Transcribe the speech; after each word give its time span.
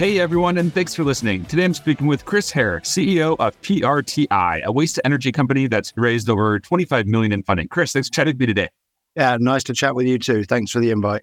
Hey 0.00 0.18
everyone, 0.18 0.56
and 0.56 0.72
thanks 0.72 0.94
for 0.94 1.04
listening. 1.04 1.44
Today 1.44 1.62
I'm 1.62 1.74
speaking 1.74 2.06
with 2.06 2.24
Chris 2.24 2.50
Hare, 2.50 2.80
CEO 2.80 3.36
of 3.38 3.60
PRTI, 3.60 4.62
a 4.62 4.72
waste 4.72 4.94
to 4.94 5.04
energy 5.04 5.30
company 5.30 5.66
that's 5.66 5.92
raised 5.94 6.30
over 6.30 6.58
25 6.58 7.06
million 7.06 7.32
in 7.32 7.42
funding. 7.42 7.68
Chris, 7.68 7.92
thanks 7.92 8.08
for 8.08 8.14
chatting 8.14 8.32
with 8.32 8.40
me 8.40 8.46
today. 8.46 8.70
Yeah, 9.14 9.36
nice 9.38 9.62
to 9.64 9.74
chat 9.74 9.94
with 9.94 10.06
you 10.06 10.18
too. 10.18 10.44
Thanks 10.44 10.70
for 10.70 10.80
the 10.80 10.88
invite. 10.88 11.20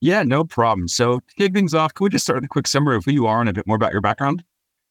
Yeah, 0.00 0.22
no 0.22 0.44
problem. 0.44 0.86
So 0.86 1.18
to 1.18 1.34
kick 1.34 1.52
things 1.52 1.74
off, 1.74 1.94
can 1.94 2.04
we 2.04 2.10
just 2.10 2.24
start 2.24 2.36
with 2.36 2.44
a 2.44 2.48
quick 2.48 2.68
summary 2.68 2.94
of 2.94 3.04
who 3.04 3.10
you 3.10 3.26
are 3.26 3.40
and 3.40 3.48
a 3.48 3.52
bit 3.52 3.66
more 3.66 3.74
about 3.74 3.90
your 3.90 4.00
background? 4.00 4.44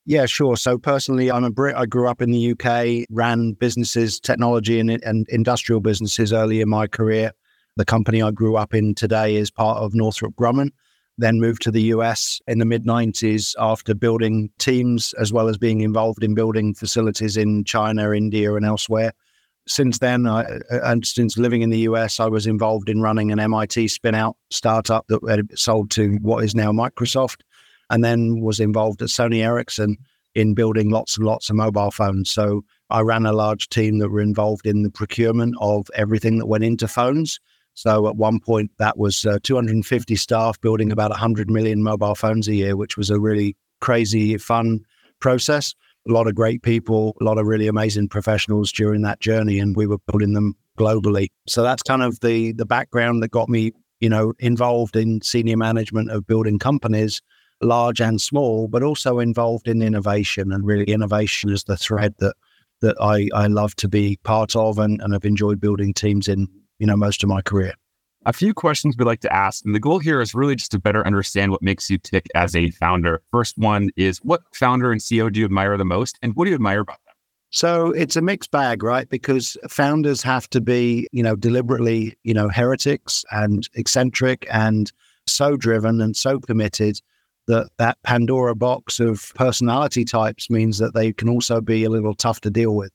Yeah, 0.05 0.25
sure. 0.25 0.57
So 0.57 0.77
personally, 0.77 1.31
I'm 1.31 1.45
a 1.45 1.51
Brit. 1.51 1.77
I 1.77 1.85
grew 1.85 2.09
up 2.09 2.21
in 2.21 2.31
the 2.31 2.51
UK, 2.51 3.07
ran 3.09 3.53
businesses, 3.53 4.19
technology 4.19 4.77
and, 4.77 4.89
and 5.05 5.25
industrial 5.29 5.79
businesses 5.79 6.33
early 6.33 6.59
in 6.59 6.67
my 6.67 6.85
career. 6.85 7.31
The 7.77 7.85
company 7.85 8.21
I 8.21 8.31
grew 8.31 8.57
up 8.57 8.73
in 8.73 8.93
today 8.93 9.37
is 9.37 9.49
part 9.49 9.77
of 9.77 9.93
Northrop 9.93 10.35
Grumman 10.35 10.71
then 11.17 11.39
moved 11.39 11.61
to 11.63 11.71
the 11.71 11.81
US 11.83 12.41
in 12.47 12.59
the 12.59 12.65
mid 12.65 12.85
90s 12.85 13.55
after 13.59 13.93
building 13.93 14.49
teams 14.59 15.13
as 15.13 15.31
well 15.31 15.47
as 15.47 15.57
being 15.57 15.81
involved 15.81 16.23
in 16.23 16.33
building 16.33 16.73
facilities 16.73 17.37
in 17.37 17.63
China, 17.63 18.11
India, 18.11 18.53
and 18.55 18.65
elsewhere. 18.65 19.13
Since 19.67 19.99
then, 19.99 20.25
I, 20.25 20.59
and 20.71 21.05
since 21.05 21.37
living 21.37 21.61
in 21.61 21.69
the 21.69 21.79
US, 21.79 22.19
I 22.19 22.27
was 22.27 22.47
involved 22.47 22.89
in 22.89 23.01
running 23.01 23.31
an 23.31 23.39
MIT 23.39 23.87
spin 23.89 24.15
out 24.15 24.35
startup 24.49 25.05
that 25.07 25.47
sold 25.55 25.91
to 25.91 26.17
what 26.21 26.43
is 26.43 26.55
now 26.55 26.71
Microsoft, 26.71 27.41
and 27.89 28.03
then 28.03 28.41
was 28.41 28.59
involved 28.59 29.01
at 29.01 29.09
Sony 29.09 29.43
Ericsson 29.43 29.97
in 30.33 30.53
building 30.53 30.89
lots 30.89 31.17
and 31.17 31.25
lots 31.25 31.49
of 31.49 31.55
mobile 31.57 31.91
phones. 31.91 32.31
So 32.31 32.63
I 32.89 33.01
ran 33.01 33.25
a 33.25 33.33
large 33.33 33.69
team 33.69 33.99
that 33.99 34.09
were 34.09 34.21
involved 34.21 34.65
in 34.65 34.83
the 34.83 34.89
procurement 34.89 35.55
of 35.59 35.87
everything 35.93 36.37
that 36.39 36.47
went 36.47 36.63
into 36.63 36.87
phones 36.87 37.39
so 37.73 38.07
at 38.07 38.15
one 38.15 38.39
point, 38.39 38.71
that 38.79 38.97
was 38.97 39.25
uh, 39.25 39.39
250 39.43 40.15
staff 40.15 40.59
building 40.61 40.91
about 40.91 41.11
100 41.11 41.49
million 41.49 41.81
mobile 41.81 42.15
phones 42.15 42.47
a 42.47 42.55
year, 42.55 42.75
which 42.75 42.97
was 42.97 43.09
a 43.09 43.19
really 43.19 43.55
crazy, 43.79 44.37
fun 44.37 44.81
process. 45.19 45.73
A 46.07 46.11
lot 46.11 46.27
of 46.27 46.35
great 46.35 46.63
people, 46.63 47.15
a 47.21 47.23
lot 47.23 47.37
of 47.37 47.45
really 47.45 47.67
amazing 47.67 48.09
professionals 48.09 48.71
during 48.71 49.03
that 49.03 49.19
journey, 49.19 49.59
and 49.59 49.75
we 49.75 49.87
were 49.87 49.99
building 50.07 50.33
them 50.33 50.55
globally. 50.77 51.27
So 51.47 51.61
that's 51.63 51.83
kind 51.83 52.01
of 52.01 52.19
the 52.21 52.53
the 52.53 52.65
background 52.65 53.21
that 53.21 53.29
got 53.29 53.49
me, 53.49 53.71
you 53.99 54.09
know, 54.09 54.33
involved 54.39 54.95
in 54.95 55.21
senior 55.21 55.57
management 55.57 56.09
of 56.09 56.25
building 56.25 56.57
companies, 56.57 57.21
large 57.61 58.01
and 58.01 58.19
small, 58.19 58.67
but 58.67 58.81
also 58.81 59.19
involved 59.19 59.67
in 59.67 59.83
innovation. 59.83 60.51
And 60.51 60.65
really, 60.65 60.85
innovation 60.85 61.51
is 61.51 61.65
the 61.65 61.77
thread 61.77 62.15
that 62.17 62.35
that 62.81 62.95
I, 62.99 63.29
I 63.35 63.45
love 63.45 63.75
to 63.75 63.87
be 63.87 64.17
part 64.23 64.55
of 64.55 64.79
and, 64.79 64.99
and 65.01 65.13
have 65.13 65.23
enjoyed 65.23 65.61
building 65.61 65.93
teams 65.93 66.27
in 66.27 66.47
you 66.81 66.87
know, 66.87 66.97
most 66.97 67.23
of 67.23 67.29
my 67.29 67.41
career. 67.41 67.73
A 68.25 68.33
few 68.33 68.53
questions 68.53 68.95
we'd 68.97 69.05
like 69.05 69.21
to 69.21 69.33
ask, 69.33 69.63
and 69.65 69.73
the 69.73 69.79
goal 69.79 69.99
here 69.99 70.19
is 70.19 70.33
really 70.35 70.55
just 70.55 70.71
to 70.71 70.79
better 70.79 71.05
understand 71.05 71.51
what 71.51 71.61
makes 71.61 71.89
you 71.89 71.97
tick 71.97 72.27
as 72.35 72.55
a 72.55 72.71
founder. 72.71 73.21
First 73.31 73.57
one 73.57 73.91
is 73.95 74.17
what 74.19 74.41
founder 74.53 74.91
and 74.91 74.99
CEO 74.99 75.31
do 75.31 75.39
you 75.39 75.45
admire 75.45 75.77
the 75.77 75.85
most, 75.85 76.17
and 76.21 76.35
what 76.35 76.45
do 76.45 76.49
you 76.49 76.55
admire 76.55 76.81
about 76.81 76.99
them? 77.05 77.15
So 77.51 77.91
it's 77.91 78.15
a 78.15 78.21
mixed 78.21 78.49
bag, 78.49 78.81
right? 78.81 79.07
Because 79.09 79.57
founders 79.69 80.23
have 80.23 80.49
to 80.51 80.61
be, 80.61 81.07
you 81.11 81.21
know, 81.21 81.35
deliberately, 81.35 82.17
you 82.23 82.33
know, 82.33 82.49
heretics 82.49 83.23
and 83.31 83.67
eccentric 83.75 84.47
and 84.51 84.91
so 85.27 85.57
driven 85.57 86.01
and 86.01 86.15
so 86.15 86.39
committed 86.39 86.99
that 87.47 87.69
that 87.77 87.97
Pandora 88.03 88.55
box 88.55 88.99
of 88.99 89.31
personality 89.35 90.05
types 90.05 90.49
means 90.49 90.77
that 90.77 90.93
they 90.93 91.11
can 91.11 91.29
also 91.29 91.61
be 91.61 91.83
a 91.83 91.89
little 91.89 92.15
tough 92.15 92.41
to 92.41 92.49
deal 92.49 92.75
with. 92.75 92.91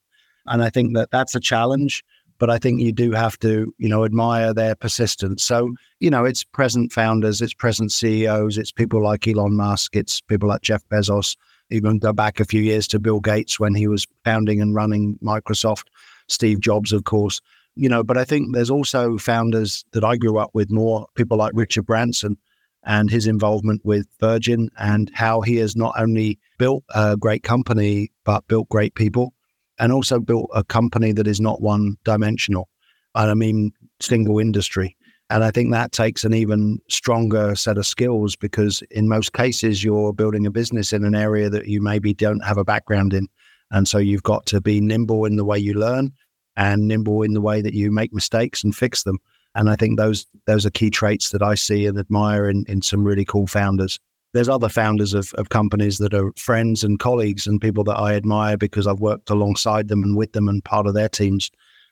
And 0.46 0.62
I 0.62 0.70
think 0.70 0.94
that 0.94 1.10
that's 1.10 1.34
a 1.34 1.40
challenge 1.40 2.02
but 2.38 2.50
I 2.50 2.58
think 2.58 2.80
you 2.80 2.92
do 2.92 3.12
have 3.12 3.38
to, 3.40 3.74
you 3.78 3.88
know, 3.88 4.04
admire 4.04 4.52
their 4.52 4.74
persistence. 4.74 5.42
So, 5.42 5.74
you 6.00 6.10
know, 6.10 6.24
it's 6.24 6.44
present 6.44 6.92
founders, 6.92 7.40
it's 7.40 7.54
present 7.54 7.92
CEOs, 7.92 8.58
it's 8.58 8.72
people 8.72 9.02
like 9.02 9.26
Elon 9.26 9.56
Musk, 9.56 9.96
it's 9.96 10.20
people 10.20 10.48
like 10.48 10.62
Jeff 10.62 10.82
Bezos. 10.88 11.36
Even 11.70 11.98
go 11.98 12.12
back 12.12 12.38
a 12.38 12.44
few 12.44 12.62
years 12.62 12.86
to 12.88 13.00
Bill 13.00 13.18
Gates 13.18 13.58
when 13.58 13.74
he 13.74 13.88
was 13.88 14.06
founding 14.24 14.60
and 14.60 14.74
running 14.74 15.18
Microsoft, 15.22 15.86
Steve 16.28 16.60
Jobs, 16.60 16.92
of 16.92 17.04
course. 17.04 17.40
You 17.74 17.88
know, 17.88 18.04
but 18.04 18.16
I 18.16 18.24
think 18.24 18.54
there's 18.54 18.70
also 18.70 19.18
founders 19.18 19.84
that 19.92 20.04
I 20.04 20.16
grew 20.16 20.38
up 20.38 20.50
with 20.54 20.70
more, 20.70 21.06
people 21.14 21.36
like 21.36 21.52
Richard 21.54 21.84
Branson 21.84 22.38
and 22.84 23.10
his 23.10 23.26
involvement 23.26 23.84
with 23.84 24.06
Virgin 24.20 24.70
and 24.78 25.10
how 25.12 25.40
he 25.40 25.56
has 25.56 25.74
not 25.74 25.92
only 25.98 26.38
built 26.56 26.84
a 26.94 27.16
great 27.16 27.42
company, 27.42 28.12
but 28.24 28.46
built 28.46 28.68
great 28.68 28.94
people 28.94 29.34
and 29.78 29.92
also 29.92 30.18
built 30.18 30.50
a 30.54 30.64
company 30.64 31.12
that 31.12 31.26
is 31.26 31.40
not 31.40 31.60
one 31.60 31.96
dimensional. 32.04 32.68
And 33.14 33.30
I 33.30 33.34
mean, 33.34 33.72
single 34.00 34.38
industry. 34.38 34.96
And 35.28 35.42
I 35.42 35.50
think 35.50 35.72
that 35.72 35.92
takes 35.92 36.22
an 36.22 36.34
even 36.34 36.78
stronger 36.88 37.56
set 37.56 37.78
of 37.78 37.86
skills 37.86 38.36
because 38.36 38.82
in 38.90 39.08
most 39.08 39.32
cases, 39.32 39.82
you're 39.82 40.12
building 40.12 40.46
a 40.46 40.50
business 40.50 40.92
in 40.92 41.04
an 41.04 41.16
area 41.16 41.50
that 41.50 41.66
you 41.66 41.82
maybe 41.82 42.14
don't 42.14 42.44
have 42.44 42.58
a 42.58 42.64
background 42.64 43.12
in. 43.12 43.28
And 43.72 43.88
so 43.88 43.98
you've 43.98 44.22
got 44.22 44.46
to 44.46 44.60
be 44.60 44.80
nimble 44.80 45.24
in 45.24 45.36
the 45.36 45.44
way 45.44 45.58
you 45.58 45.74
learn 45.74 46.12
and 46.56 46.86
nimble 46.86 47.22
in 47.22 47.32
the 47.32 47.40
way 47.40 47.60
that 47.60 47.74
you 47.74 47.90
make 47.90 48.12
mistakes 48.12 48.62
and 48.62 48.74
fix 48.74 49.02
them. 49.02 49.18
And 49.56 49.68
I 49.68 49.74
think 49.74 49.98
those 49.98 50.26
those 50.46 50.64
are 50.66 50.70
key 50.70 50.90
traits 50.90 51.30
that 51.30 51.42
I 51.42 51.54
see 51.54 51.86
and 51.86 51.98
admire 51.98 52.48
in, 52.48 52.64
in 52.68 52.82
some 52.82 53.02
really 53.02 53.24
cool 53.24 53.46
founders 53.46 53.98
there's 54.36 54.48
other 54.48 54.68
founders 54.68 55.14
of, 55.14 55.32
of 55.34 55.48
companies 55.48 55.98
that 55.98 56.14
are 56.14 56.32
friends 56.36 56.84
and 56.84 56.98
colleagues 56.98 57.46
and 57.46 57.60
people 57.60 57.84
that 57.84 57.98
I 57.98 58.14
admire 58.14 58.56
because 58.56 58.86
I've 58.86 59.00
worked 59.00 59.30
alongside 59.30 59.88
them 59.88 60.02
and 60.02 60.16
with 60.16 60.32
them 60.32 60.48
and 60.48 60.64
part 60.64 60.86
of 60.86 60.94
their 60.94 61.08
teams. 61.08 61.50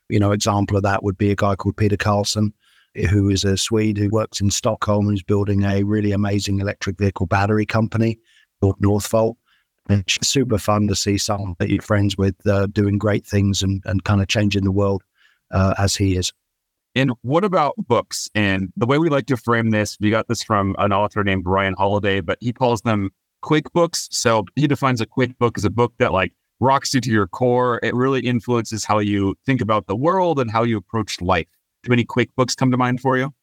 You 0.08 0.18
know, 0.18 0.32
example 0.32 0.76
of 0.76 0.82
that 0.82 1.02
would 1.02 1.16
be 1.16 1.30
a 1.30 1.36
guy 1.36 1.56
called 1.56 1.76
Peter 1.76 1.96
Carlsson, 1.96 2.52
who 3.10 3.30
is 3.30 3.44
a 3.44 3.56
Swede 3.56 3.96
who 3.96 4.10
works 4.10 4.40
in 4.40 4.50
Stockholm 4.50 5.08
and 5.08 5.16
is 5.16 5.22
building 5.22 5.64
a 5.64 5.82
really 5.84 6.12
amazing 6.12 6.60
electric 6.60 6.98
vehicle 6.98 7.26
battery 7.26 7.64
company 7.64 8.18
called 8.60 8.78
Northvolt. 8.78 9.36
It's 9.88 10.26
super 10.26 10.58
fun 10.58 10.86
to 10.88 10.94
see 10.94 11.18
someone 11.18 11.54
that 11.58 11.70
you're 11.70 11.82
friends 11.82 12.16
with 12.16 12.34
uh, 12.46 12.66
doing 12.66 12.98
great 12.98 13.26
things 13.26 13.62
and, 13.62 13.82
and 13.86 14.04
kind 14.04 14.20
of 14.20 14.28
changing 14.28 14.64
the 14.64 14.72
world 14.72 15.02
uh, 15.50 15.74
as 15.78 15.96
he 15.96 16.16
is. 16.16 16.32
And 16.94 17.12
what 17.22 17.44
about 17.44 17.74
books? 17.76 18.28
And 18.34 18.72
the 18.76 18.86
way 18.86 18.98
we 18.98 19.08
like 19.08 19.26
to 19.26 19.36
frame 19.36 19.70
this, 19.70 19.96
we 20.00 20.10
got 20.10 20.28
this 20.28 20.42
from 20.42 20.76
an 20.78 20.92
author 20.92 21.24
named 21.24 21.44
Ryan 21.46 21.74
Holiday, 21.76 22.20
but 22.20 22.38
he 22.40 22.52
calls 22.52 22.82
them 22.82 23.10
quake 23.42 23.72
books. 23.72 24.08
So 24.12 24.44
he 24.54 24.66
defines 24.66 25.00
a 25.00 25.06
quake 25.06 25.36
book 25.38 25.58
as 25.58 25.64
a 25.64 25.70
book 25.70 25.92
that 25.98 26.12
like 26.12 26.32
rocks 26.60 26.94
you 26.94 27.00
to 27.00 27.10
your 27.10 27.26
core. 27.26 27.80
It 27.82 27.94
really 27.94 28.20
influences 28.20 28.84
how 28.84 28.98
you 28.98 29.34
think 29.44 29.60
about 29.60 29.86
the 29.86 29.96
world 29.96 30.38
and 30.38 30.50
how 30.50 30.62
you 30.62 30.76
approach 30.76 31.20
life. 31.20 31.48
Do 31.82 31.92
any 31.92 32.04
quake 32.04 32.34
books 32.36 32.54
come 32.54 32.70
to 32.70 32.76
mind 32.76 33.00
for 33.00 33.18
you? 33.18 33.34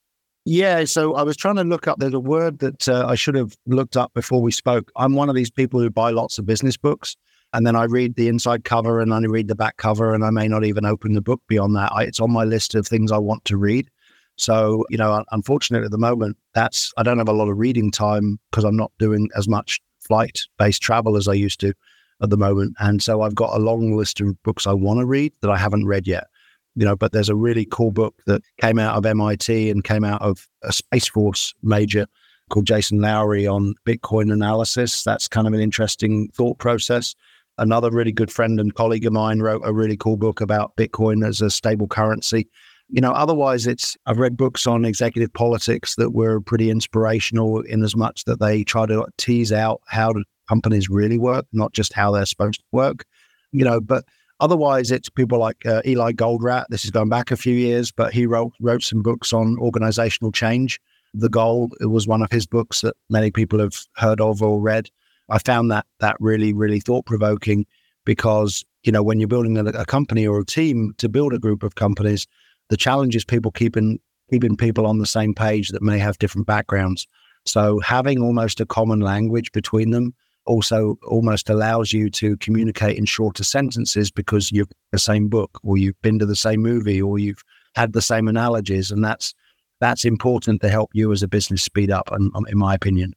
Yeah, 0.44 0.86
so 0.86 1.14
I 1.14 1.22
was 1.22 1.38
trying 1.38 1.58
to 1.58 1.64
look 1.64 1.88
up. 1.88 2.00
There's 2.00 2.16
a 2.16 2.20
word 2.20 2.60
that 2.60 2.90
uh, 2.90 3.06
I 3.08 3.14
should 3.14 3.36
have 3.36 3.56
looked 3.68 3.96
up 3.96 4.12
before 4.16 4.42
we 4.42 4.52
spoke. 4.52 4.92
I'm 4.96 5.14
one 5.14 5.30
of 5.30 5.36
these 5.36 5.52
people 5.52 5.80
who 5.80 5.90
buy 5.92 6.10
lots 6.10 6.40
of 6.40 6.48
business 6.48 6.78
books. 6.78 7.16
And 7.54 7.68
then 7.68 7.76
I 7.76 7.84
read 7.84 8.16
the 8.16 8.28
inside 8.28 8.64
cover 8.64 9.02
and 9.02 9.14
I 9.14 9.20
read 9.20 9.48
the 9.48 9.56
back 9.56 9.78
cover, 9.78 10.14
and 10.14 10.24
I 10.24 10.30
may 10.30 10.48
not 10.48 10.64
even 10.64 10.86
open 10.86 11.14
the 11.14 11.22
book 11.22 11.42
beyond 11.48 11.76
that. 11.76 11.92
I, 11.94 12.04
it's 12.04 12.20
on 12.20 12.32
my 12.32 12.44
list 12.44 12.76
of 12.76 12.88
things 12.88 13.12
I 13.12 13.18
want 13.18 13.46
to 13.46 13.58
read. 13.58 13.90
So, 14.38 14.86
you 14.90 14.98
know, 14.98 15.24
unfortunately 15.32 15.86
at 15.86 15.92
the 15.92 15.98
moment, 15.98 16.38
that's, 16.54 16.94
I 16.98 17.04
don't 17.04 17.18
have 17.18 17.30
a 17.30 17.34
lot 17.34 17.50
of 17.50 17.58
reading 17.58 17.92
time 17.92 18.40
because 18.50 18.64
I'm 18.64 18.78
not 18.78 18.92
doing 18.98 19.30
as 19.36 19.48
much 19.48 19.80
flight 20.00 20.40
based 20.58 20.82
travel 20.82 21.16
as 21.16 21.28
I 21.28 21.34
used 21.34 21.60
to 21.60 21.74
at 22.22 22.30
the 22.30 22.38
moment. 22.38 22.76
And 22.80 23.04
so 23.04 23.22
I've 23.22 23.36
got 23.36 23.56
a 23.56 23.60
long 23.60 23.96
list 23.96 24.22
of 24.22 24.42
books 24.44 24.66
I 24.66 24.74
want 24.74 25.00
to 25.00 25.06
read 25.06 25.34
that 25.42 25.52
I 25.52 25.58
haven't 25.58 25.86
read 25.86 26.08
yet. 26.08 26.28
You 26.76 26.86
know, 26.86 26.96
but 26.96 27.12
there's 27.12 27.30
a 27.30 27.36
really 27.36 27.68
cool 27.70 27.92
book 27.92 28.16
that 28.28 28.42
came 28.62 28.80
out 28.80 28.96
of 28.96 29.06
MIT 29.06 29.70
and 29.70 29.84
came 29.84 30.06
out 30.06 30.22
of 30.22 30.48
a 30.64 30.72
Space 30.72 31.08
Force 31.08 31.54
major 31.62 32.08
called 32.50 32.66
Jason 32.66 33.02
Lowery 33.02 33.46
on 33.46 33.76
Bitcoin 33.86 34.32
analysis. 34.32 35.04
That's 35.04 35.28
kind 35.28 35.48
of 35.48 35.54
an 35.54 35.60
interesting 35.60 36.30
thought 36.30 36.60
process. 36.60 37.14
Another 37.62 37.92
really 37.92 38.12
good 38.12 38.32
friend 38.32 38.60
and 38.60 38.74
colleague 38.74 39.06
of 39.06 39.14
mine 39.14 39.40
wrote 39.40 39.62
a 39.64 39.72
really 39.72 39.96
cool 39.96 40.18
book 40.18 40.42
about 40.42 40.76
Bitcoin 40.78 41.24
as 41.24 41.42
a 41.42 41.52
stable 41.52 41.88
currency. 41.88 42.50
You 42.90 43.02
know, 43.02 43.12
otherwise, 43.12 43.68
it's 43.68 43.96
I've 44.08 44.18
read 44.18 44.36
books 44.36 44.66
on 44.66 44.84
executive 44.84 45.32
politics 45.32 45.94
that 45.98 46.10
were 46.10 46.42
pretty 46.42 46.72
inspirational 46.72 47.62
in 47.62 47.84
as 47.84 47.96
much 47.96 48.26
that 48.26 48.40
they 48.40 48.64
try 48.64 48.88
to 48.88 49.06
tease 49.20 49.52
out 49.52 49.80
how 49.86 50.12
companies 50.50 50.90
really 50.90 51.20
work, 51.20 51.46
not 51.54 51.72
just 51.72 51.94
how 51.94 52.12
they're 52.12 52.26
supposed 52.26 52.62
to 52.62 52.66
work. 52.72 53.06
You 53.52 53.64
know, 53.64 53.80
but 53.80 54.06
otherwise, 54.40 54.90
it's 54.90 55.10
people 55.10 55.38
like 55.38 55.64
uh, 55.64 55.84
Eli 55.86 56.14
Goldratt. 56.14 56.66
This 56.70 56.84
is 56.84 56.90
going 56.90 57.10
back 57.10 57.30
a 57.30 57.38
few 57.38 57.54
years, 57.54 57.92
but 57.92 58.12
he 58.12 58.26
wrote 58.26 58.54
wrote 58.60 58.82
some 58.82 59.04
books 59.04 59.34
on 59.34 59.60
organizational 59.60 60.32
change 60.32 60.80
The 61.14 61.30
Goal 61.30 61.70
it 61.80 61.92
was 61.92 62.08
one 62.08 62.24
of 62.24 62.32
his 62.32 62.48
books 62.48 62.82
that 62.82 62.96
many 63.12 63.30
people 63.30 63.60
have 63.60 63.78
heard 63.98 64.20
of 64.20 64.42
or 64.42 64.60
read. 64.60 64.90
I 65.32 65.40
found 65.40 65.72
that 65.72 65.86
that 66.00 66.18
really, 66.20 66.54
really 66.54 66.80
thought 66.80 67.06
provoking 67.06 67.66
because 68.06 68.64
you 68.84 68.92
know 68.92 69.02
when 69.02 69.20
you're 69.20 69.28
building 69.28 69.58
a, 69.58 69.66
a, 69.66 69.86
company 69.86 70.28
or 70.28 70.40
a 70.40 70.46
team 70.46 70.94
to 70.98 71.08
build 71.08 71.34
a 71.34 71.40
group 71.40 71.64
of 71.64 71.76
companies, 71.76 72.28
the 72.70 72.78
challenge 72.78 73.16
is 73.16 73.24
people 73.24 73.52
keeping 73.52 74.00
keeping 74.30 74.58
people 74.58 74.86
on 74.86 75.00
the 75.00 75.06
same 75.06 75.34
page 75.34 75.70
that 75.70 75.82
may 75.82 75.98
have 75.98 76.18
different 76.20 76.48
backgrounds. 76.48 77.08
So 77.46 77.80
having 77.80 78.22
almost 78.22 78.60
a 78.60 78.66
common 78.66 79.00
language 79.00 79.52
between 79.52 79.92
them 79.92 80.14
also 80.46 80.98
almost 81.08 81.50
allows 81.50 81.94
you 81.94 82.10
to 82.10 82.38
communicate 82.38 82.98
in 82.98 83.06
shorter 83.06 83.44
sentences 83.44 84.12
because 84.12 84.52
you've 84.52 84.70
the 84.92 85.00
same 85.00 85.28
book 85.28 85.60
or 85.64 85.78
you've 85.78 86.02
been 86.02 86.20
to 86.20 86.26
the 86.26 86.36
same 86.36 86.62
movie 86.62 87.02
or 87.02 87.20
you've 87.20 87.44
had 87.76 87.94
the 87.94 88.02
same 88.02 88.28
analogies 88.28 88.92
and 88.92 89.04
that's 89.04 89.34
that's 89.80 90.04
important 90.04 90.62
to 90.62 90.70
help 90.70 90.90
you 90.94 91.12
as 91.12 91.24
a 91.24 91.28
business 91.28 91.64
speed 91.64 91.92
up 91.92 92.10
in, 92.12 92.32
in 92.48 92.58
my 92.58 92.74
opinion 92.74 93.14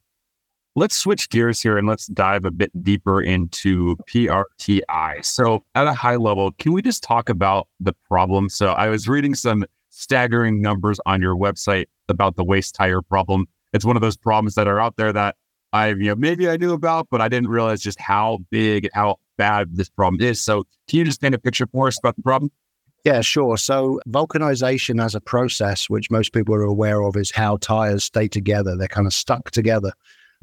let's 0.77 0.97
switch 0.97 1.31
gears 1.31 1.61
here 1.61 1.79
and 1.79 1.87
let's 1.87 2.07
dive 2.07 2.45
a 2.45 2.51
bit 2.51 2.71
deeper 2.83 3.23
into 3.23 3.97
PRTI. 4.09 5.25
So, 5.25 5.65
at 5.75 5.87
a 5.87 5.93
high 5.93 6.17
level, 6.17 6.53
can 6.53 6.73
we 6.73 6.83
just 6.83 7.03
talk 7.03 7.29
about 7.29 7.69
the 7.81 7.93
problem? 8.09 8.49
So, 8.49 8.69
I 8.69 8.89
was 8.89 9.09
reading 9.09 9.35
some 9.35 9.65
staggering 9.91 10.61
numbers 10.61 10.99
on 11.07 11.23
your 11.23 11.37
website 11.37 11.87
about 12.09 12.37
the 12.37 12.45
waste 12.45 12.75
tire 12.75 13.03
problem. 13.03 13.47
It's 13.73 13.85
one 13.85 13.97
of 13.97 14.03
those 14.03 14.17
problems 14.17 14.55
that 14.57 14.67
are 14.67 14.81
out 14.81 14.97
there 14.97 15.13
that 15.13 15.37
I, 15.73 15.89
you 15.89 16.05
know, 16.05 16.17
maybe 16.17 16.49
I 16.49 16.57
knew 16.57 16.73
about, 16.73 17.09
but 17.11 17.21
I 17.21 17.29
didn't 17.29 17.49
realize 17.49 17.81
just 17.81 18.01
how 18.01 18.39
big, 18.51 18.89
how 18.95 19.17
bad 19.37 19.77
this 19.77 19.89
problem 19.89 20.21
is. 20.21 20.41
So, 20.41 20.65
can 20.89 20.99
you 20.99 21.05
just 21.05 21.21
paint 21.21 21.35
a 21.35 21.39
picture 21.39 21.67
for 21.67 21.89
us 21.89 21.99
about 21.99 22.17
the 22.17 22.23
problem? 22.23 22.51
Yeah, 23.05 23.21
sure. 23.21 23.59
So, 23.59 24.01
vulcanization 24.09 25.03
as 25.03 25.15
a 25.15 25.21
process, 25.21 25.91
which 25.91 26.11
most 26.11 26.33
people 26.33 26.55
are 26.55 26.63
aware 26.63 27.03
of, 27.03 27.17
is 27.17 27.31
how 27.31 27.59
tires 27.59 28.05
stay 28.05 28.29
together. 28.29 28.77
They're 28.77 28.89
kind 28.89 29.07
of 29.07 29.13
stuck 29.13 29.51
together. 29.51 29.93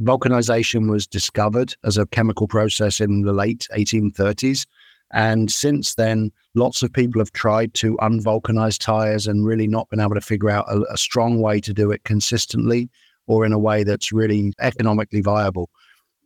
Vulcanization 0.02 0.90
was 0.90 1.06
discovered 1.06 1.76
as 1.84 1.98
a 1.98 2.08
chemical 2.08 2.48
process 2.48 3.00
in 3.00 3.22
the 3.22 3.34
late 3.34 3.68
1830s. 3.76 4.66
And 5.14 5.52
since 5.52 5.96
then, 5.96 6.32
lots 6.56 6.82
of 6.82 6.94
people 6.94 7.20
have 7.20 7.34
tried 7.34 7.74
to 7.76 7.98
unvulcanize 7.98 8.80
tires 8.80 9.28
and 9.28 9.46
really 9.46 9.68
not 9.68 9.90
been 9.90 10.00
able 10.00 10.16
to 10.16 10.22
figure 10.22 10.50
out 10.50 10.66
a, 10.70 10.82
a 10.92 10.98
strong 10.98 11.42
way 11.42 11.60
to 11.62 11.74
do 11.74 11.92
it 11.92 12.04
consistently 12.04 12.90
or 13.28 13.46
in 13.46 13.54
a 13.54 13.60
way 13.60 13.84
that's 13.84 14.12
really 14.12 14.54
economically 14.60 15.22
viable. 15.22 15.70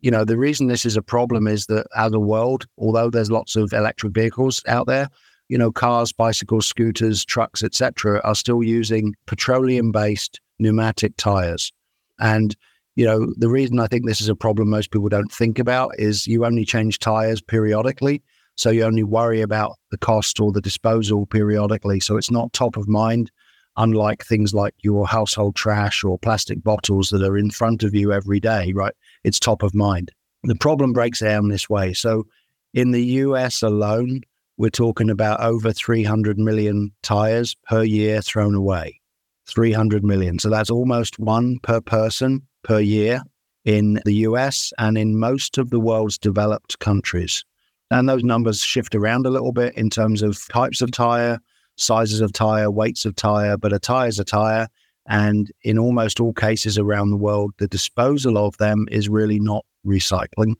You 0.01 0.12
know, 0.12 0.24
the 0.24 0.38
reason 0.38 0.68
this 0.68 0.86
is 0.86 0.95
a 0.95 1.01
problem 1.01 1.48
is 1.48 1.66
that 1.66 1.88
as 1.95 2.13
a 2.13 2.19
world, 2.19 2.68
although 2.77 3.10
there's 3.10 3.31
lots 3.31 3.56
of 3.56 3.74
electric 3.74 4.13
vehicles 4.13 4.62
out 4.68 4.88
there, 4.88 5.10
you 5.50 5.57
know, 5.57 5.72
cars, 5.72 6.12
bicycles, 6.12 6.68
scooters, 6.68 7.25
trucks, 7.25 7.63
etc., 7.63 8.22
are 8.24 8.36
still 8.36 8.63
using 8.63 9.16
petroleum-based 9.25 10.39
pneumatic 10.60 11.18
tires. 11.18 11.72
And 12.19 12.56
you 12.95 13.06
know, 13.06 13.33
the 13.38 13.50
reason 13.50 13.80
I 13.80 13.88
think 13.88 14.06
this 14.06 14.21
is 14.21 14.30
a 14.30 14.36
problem 14.36 14.69
most 14.69 14.92
people 14.92 15.09
don't 15.09 15.31
think 15.31 15.59
about 15.59 15.92
is 15.97 16.27
you 16.27 16.45
only 16.45 16.65
change 16.65 17.00
tires 17.00 17.42
periodically. 17.42 18.24
So 18.56 18.69
you 18.69 18.83
only 18.83 19.03
worry 19.03 19.42
about 19.42 19.74
the 19.92 19.97
cost 19.97 20.39
or 20.39 20.51
the 20.51 20.62
disposal 20.62 21.25
periodically. 21.25 22.00
So 22.00 22.15
it's 22.15 22.31
not 22.31 22.53
top 22.53 22.77
of 22.77 22.88
mind 22.88 23.31
unlike 23.77 24.24
things 24.24 24.53
like 24.53 24.74
your 24.83 25.06
household 25.06 25.56
trash 25.56 26.03
or 26.03 26.18
plastic 26.18 26.63
bottles 26.63 27.09
that 27.09 27.21
are 27.21 27.38
in 27.38 27.51
front 27.51 27.83
of 27.83 27.94
you 27.94 28.13
every 28.13 28.39
day, 28.39 28.71
right? 28.74 28.94
It's 29.25 29.39
top 29.39 29.63
of 29.63 29.75
mind. 29.75 30.12
The 30.44 30.56
problem 30.56 30.94
breaks 30.94 31.19
down 31.19 31.50
this 31.50 31.69
way. 31.69 31.94
So 31.94 32.25
in 32.74 32.91
the 32.91 33.03
US 33.03 33.62
alone, 33.62 34.21
we're 34.57 34.69
talking 34.69 35.09
about 35.09 35.41
over 35.41 35.74
300 35.74 36.39
million 36.39 36.94
tires 37.03 37.56
per 37.68 37.83
year 37.83 38.21
thrown 38.21 38.56
away. 38.56 39.01
300 39.48 40.03
million. 40.03 40.39
So 40.39 40.50
that's 40.50 40.69
almost 40.69 41.19
one 41.19 41.59
per 41.62 41.81
person 41.81 42.41
per 42.65 42.79
year 42.79 43.21
in 43.63 44.01
the 44.06 44.15
US 44.27 44.73
and 44.77 44.97
in 44.97 45.17
most 45.17 45.57
of 45.57 45.69
the 45.69 45.79
world's 45.79 46.17
developed 46.17 46.79
countries. 46.79 47.45
And 47.91 48.09
those 48.09 48.23
numbers 48.23 48.62
shift 48.62 48.95
around 48.95 49.25
a 49.25 49.29
little 49.29 49.51
bit 49.51 49.75
in 49.75 49.89
terms 49.89 50.21
of 50.21 50.45
types 50.50 50.81
of 50.81 50.91
tire, 50.91 51.39
sizes 51.77 52.19
of 52.19 52.33
tire, 52.33 52.69
weights 52.69 53.06
of 53.06 53.15
tire, 53.15 53.57
but 53.57 53.71
a 53.71 53.79
tire 53.79 54.07
is 54.07 54.19
a 54.19 54.25
tire. 54.25 54.67
And 55.07 55.51
in 55.62 55.77
almost 55.77 56.19
all 56.19 56.33
cases 56.33 56.79
around 56.79 57.12
the 57.12 57.17
world, 57.17 57.53
the 57.59 57.67
disposal 57.67 58.38
of 58.38 58.57
them 58.57 58.88
is 58.91 59.07
really 59.07 59.39
not 59.39 59.63
recycling. 59.85 60.56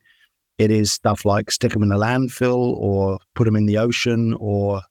It 0.60 0.70
is 0.70 0.92
stuff 0.92 1.26
like 1.26 1.50
stick 1.50 1.74
them 1.74 1.84
in 1.84 1.92
a 1.92 1.98
landfill 1.98 2.76
or 2.78 3.18
put 3.34 3.46
them 3.46 3.56
in 3.56 3.66
the 3.66 3.80
ocean 3.80 4.36
or 4.40 4.82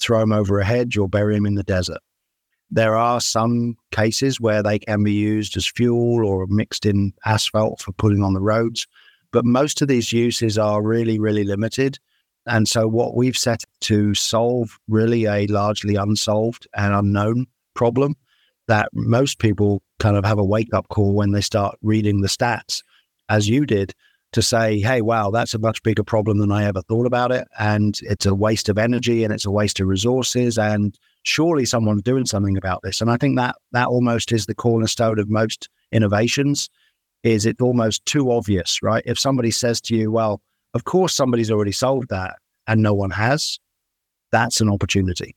throw 0.00 0.20
them 0.20 0.32
over 0.32 0.58
a 0.58 0.64
hedge 0.64 0.96
or 0.96 1.08
bury 1.08 1.34
them 1.34 1.46
in 1.46 1.54
the 1.54 1.62
desert. 1.62 2.00
There 2.74 2.96
are 2.96 3.20
some 3.20 3.76
cases 3.90 4.40
where 4.40 4.62
they 4.62 4.78
can 4.78 5.04
be 5.04 5.12
used 5.12 5.58
as 5.58 5.66
fuel 5.66 6.26
or 6.26 6.46
mixed 6.46 6.86
in 6.86 7.12
asphalt 7.26 7.82
for 7.82 7.92
putting 7.92 8.22
on 8.22 8.32
the 8.32 8.40
roads. 8.40 8.86
But 9.30 9.44
most 9.44 9.82
of 9.82 9.88
these 9.88 10.10
uses 10.10 10.56
are 10.56 10.82
really, 10.82 11.18
really 11.18 11.44
limited. 11.44 11.98
And 12.46 12.66
so, 12.66 12.88
what 12.88 13.14
we've 13.14 13.36
set 13.36 13.62
to 13.82 14.14
solve 14.14 14.78
really 14.88 15.26
a 15.26 15.46
largely 15.48 15.96
unsolved 15.96 16.66
and 16.74 16.94
unknown 16.94 17.46
problem 17.74 18.16
that 18.68 18.88
most 18.94 19.38
people 19.38 19.82
kind 19.98 20.16
of 20.16 20.24
have 20.24 20.38
a 20.38 20.44
wake 20.44 20.72
up 20.72 20.88
call 20.88 21.12
when 21.12 21.32
they 21.32 21.42
start 21.42 21.76
reading 21.82 22.22
the 22.22 22.28
stats, 22.28 22.82
as 23.28 23.50
you 23.50 23.66
did, 23.66 23.94
to 24.32 24.40
say, 24.40 24.80
hey, 24.80 25.02
wow, 25.02 25.30
that's 25.30 25.52
a 25.52 25.58
much 25.58 25.82
bigger 25.82 26.02
problem 26.02 26.38
than 26.38 26.50
I 26.50 26.64
ever 26.64 26.80
thought 26.82 27.06
about 27.06 27.32
it. 27.32 27.46
And 27.58 27.98
it's 28.02 28.24
a 28.24 28.34
waste 28.34 28.70
of 28.70 28.78
energy 28.78 29.24
and 29.24 29.32
it's 29.32 29.44
a 29.44 29.50
waste 29.50 29.78
of 29.78 29.88
resources. 29.88 30.56
And 30.56 30.98
surely 31.22 31.64
someone's 31.64 32.02
doing 32.02 32.26
something 32.26 32.56
about 32.56 32.82
this. 32.82 33.00
And 33.00 33.10
I 33.10 33.16
think 33.16 33.36
that 33.36 33.56
that 33.72 33.88
almost 33.88 34.32
is 34.32 34.46
the 34.46 34.54
cornerstone 34.54 35.18
of 35.18 35.28
most 35.28 35.68
innovations 35.92 36.68
is 37.22 37.46
it 37.46 37.60
almost 37.60 38.04
too 38.04 38.32
obvious, 38.32 38.82
right? 38.82 39.02
If 39.06 39.18
somebody 39.18 39.50
says 39.50 39.80
to 39.82 39.96
you, 39.96 40.10
well, 40.10 40.42
of 40.74 40.84
course, 40.84 41.14
somebody's 41.14 41.50
already 41.50 41.72
solved 41.72 42.08
that 42.08 42.36
and 42.66 42.82
no 42.82 42.94
one 42.94 43.10
has. 43.10 43.58
That's 44.32 44.60
an 44.60 44.68
opportunity. 44.68 45.36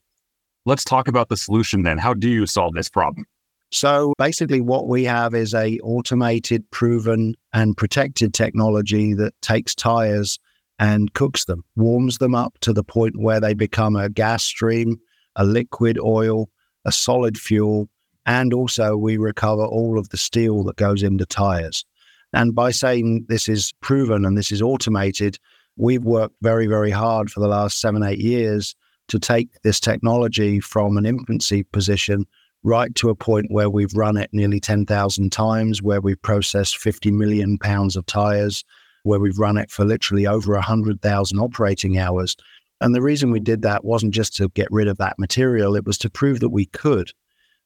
Let's 0.65 0.83
talk 0.83 1.07
about 1.07 1.29
the 1.29 1.37
solution 1.37 1.83
then. 1.83 1.97
How 1.97 2.13
do 2.13 2.29
you 2.29 2.47
solve 2.47 2.73
this 2.73 2.89
problem? 2.89 3.25
So 3.71 4.13
basically 4.17 4.61
what 4.61 4.87
we 4.87 5.03
have 5.03 5.35
is 5.35 5.53
a 5.53 5.79
automated, 5.79 6.69
proven 6.71 7.35
and 7.53 7.75
protected 7.75 8.33
technology 8.33 9.13
that 9.13 9.39
takes 9.41 9.75
tires 9.75 10.39
and 10.79 11.13
cooks 11.13 11.45
them, 11.45 11.63
warms 11.75 12.17
them 12.17 12.35
up 12.35 12.57
to 12.61 12.73
the 12.73 12.83
point 12.83 13.17
where 13.17 13.39
they 13.39 13.53
become 13.53 13.95
a 13.95 14.09
gas 14.09 14.43
stream, 14.43 14.99
a 15.35 15.45
liquid 15.45 15.99
oil, 15.99 16.49
a 16.85 16.91
solid 16.91 17.37
fuel, 17.37 17.89
and 18.25 18.53
also 18.53 18.95
we 18.95 19.17
recover 19.17 19.65
all 19.65 19.99
of 19.99 20.09
the 20.09 20.17
steel 20.17 20.63
that 20.63 20.77
goes 20.77 21.03
into 21.03 21.25
tires. 21.25 21.85
And 22.33 22.53
by 22.53 22.71
saying 22.71 23.25
this 23.29 23.47
is 23.47 23.73
proven 23.81 24.25
and 24.25 24.37
this 24.37 24.51
is 24.51 24.61
automated, 24.61 25.37
we've 25.77 26.03
worked 26.03 26.35
very, 26.41 26.67
very 26.67 26.91
hard 26.91 27.31
for 27.31 27.39
the 27.39 27.47
last 27.47 27.79
seven, 27.79 28.03
eight 28.03 28.19
years 28.19 28.75
to 29.07 29.19
take 29.19 29.49
this 29.63 29.79
technology 29.79 30.59
from 30.59 30.97
an 30.97 31.05
infancy 31.05 31.63
position 31.63 32.25
right 32.65 32.95
to 32.95 33.09
a 33.09 33.15
point 33.15 33.51
where 33.51 33.69
we've 33.69 33.93
run 33.93 34.17
it 34.17 34.29
nearly 34.33 34.59
10,000 34.59 35.31
times, 35.31 35.83
where 35.83 36.01
we've 36.01 36.21
processed 36.23 36.77
50 36.77 37.11
million 37.11 37.59
pounds 37.59 37.95
of 37.95 38.05
tires, 38.07 38.65
where 39.03 39.19
we've 39.19 39.37
run 39.37 39.55
it 39.55 39.69
for 39.69 39.85
literally 39.85 40.25
over 40.25 40.53
100,000 40.53 41.39
operating 41.39 41.99
hours. 41.99 42.35
And 42.81 42.93
the 42.93 43.01
reason 43.01 43.31
we 43.31 43.39
did 43.39 43.61
that 43.61 43.85
wasn't 43.85 44.13
just 44.13 44.35
to 44.37 44.49
get 44.49 44.67
rid 44.71 44.87
of 44.87 44.97
that 44.97 45.17
material, 45.17 45.75
it 45.75 45.85
was 45.85 45.97
to 45.99 46.09
prove 46.09 46.39
that 46.41 46.49
we 46.49 46.65
could 46.67 47.11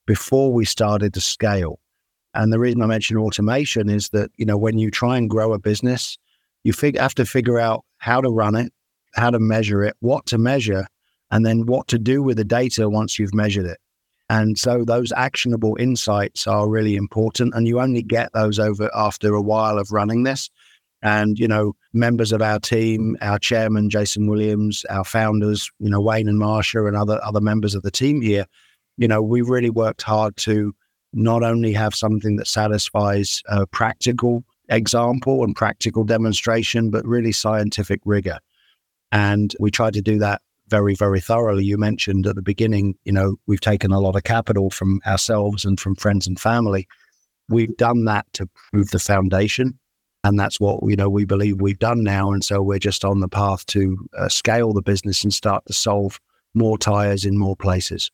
before 0.06 0.54
we 0.54 0.66
started 0.66 1.14
to 1.14 1.22
scale. 1.22 1.80
And 2.34 2.54
the 2.54 2.60
reason 2.60 2.82
I 2.82 2.86
mention 2.86 3.18
automation 3.18 3.90
is 3.90 4.10
that, 4.10 4.32
you 4.38 4.46
know, 4.46 4.58
when 4.58 4.78
you 4.78 4.92
try 4.92 5.18
and 5.18 5.30
grow 5.30 5.54
a 5.54 5.60
business, 5.60 6.18
you 6.64 6.74
fig- 6.74 6.98
have 6.98 7.16
to 7.16 7.26
figure 7.26 7.60
out 7.60 7.84
how 7.98 8.22
to 8.22 8.30
run 8.30 8.56
it, 8.56 8.72
how 9.16 9.32
to 9.32 9.40
measure 9.40 9.84
it, 9.84 9.96
what 10.00 10.26
to 10.28 10.38
measure, 10.38 10.86
and 11.32 11.46
then 11.46 11.66
what 11.66 11.88
to 11.88 11.98
do 11.98 12.22
with 12.22 12.38
the 12.38 12.44
data 12.44 12.90
once 12.90 13.18
you've 13.18 13.34
measured 13.34 13.66
it. 13.66 13.80
And 14.30 14.60
so 14.60 14.86
those 14.86 15.12
actionable 15.14 15.76
insights 15.80 16.46
are 16.46 16.70
really 16.70 16.96
important. 16.96 17.56
And 17.56 17.68
you 17.68 17.80
only 17.80 18.04
get 18.04 18.32
those 18.34 18.60
over 18.60 18.92
after 18.96 19.34
a 19.34 19.42
while 19.42 19.80
of 19.80 19.92
running 19.92 20.24
this. 20.24 20.52
And, 21.02 21.40
you 21.40 21.48
know, 21.48 21.76
members 21.94 22.32
of 22.32 22.42
our 22.42 22.60
team, 22.60 23.18
our 23.22 23.40
chairman, 23.40 23.90
Jason 23.90 24.28
Williams, 24.28 24.86
our 24.90 25.06
founders, 25.06 25.72
you 25.80 25.90
know, 25.90 26.02
Wayne 26.02 26.28
and 26.28 26.40
Marsha 26.40 26.88
and 26.88 26.98
other 26.98 27.20
other 27.24 27.42
members 27.42 27.74
of 27.74 27.84
the 27.84 27.92
team 27.92 28.22
here, 28.22 28.46
you 28.98 29.08
know, 29.08 29.22
we 29.22 29.42
really 29.42 29.70
worked 29.70 30.02
hard 30.02 30.36
to 30.38 30.74
not 31.14 31.42
only 31.42 31.74
have 31.74 31.96
something 31.96 32.36
that 32.36 32.48
satisfies 32.48 33.42
a 33.48 33.66
practical 33.66 34.44
example 34.68 35.44
and 35.44 35.56
practical 35.56 36.04
demonstration, 36.04 36.92
but 36.92 37.06
really 37.06 37.32
scientific 37.32 38.02
rigor. 38.06 38.40
And 39.12 39.56
we 39.60 39.72
tried 39.72 39.94
to 39.94 40.02
do 40.02 40.20
that 40.20 40.42
very, 40.68 40.94
very 40.94 41.20
thoroughly. 41.20 41.66
You 41.66 41.78
mentioned 41.78 42.28
at 42.28 42.36
the 42.36 42.42
beginning, 42.42 42.96
you 43.04 43.12
know, 43.12 43.38
we've 43.48 43.62
taken 43.62 43.92
a 43.92 44.00
lot 44.00 44.16
of 44.16 44.24
capital 44.24 44.70
from 44.70 45.02
ourselves 45.06 45.66
and 45.66 45.80
from 45.80 45.96
friends 45.96 46.28
and 46.28 46.40
family. 46.40 46.88
We've 47.48 47.76
done 47.78 48.06
that 48.06 48.28
to 48.34 48.48
prove 48.72 48.92
the 48.92 49.00
foundation. 49.00 49.80
And 50.24 50.40
that's 50.40 50.60
what, 50.60 50.80
you 50.84 50.96
know, 50.96 51.10
we 51.10 51.26
believe 51.26 51.62
we've 51.62 51.80
done 51.80 52.04
now. 52.04 52.32
And 52.32 52.44
so 52.44 52.62
we're 52.62 52.80
just 52.80 53.06
on 53.06 53.20
the 53.22 53.30
path 53.30 53.66
to 53.68 53.98
uh, 54.18 54.28
scale 54.28 54.74
the 54.74 54.82
business 54.82 55.24
and 55.24 55.34
start 55.34 55.66
to 55.68 55.74
solve 55.74 56.20
more 56.54 56.78
tires 56.78 57.26
in 57.26 57.38
more 57.38 57.56
places. 57.56 58.12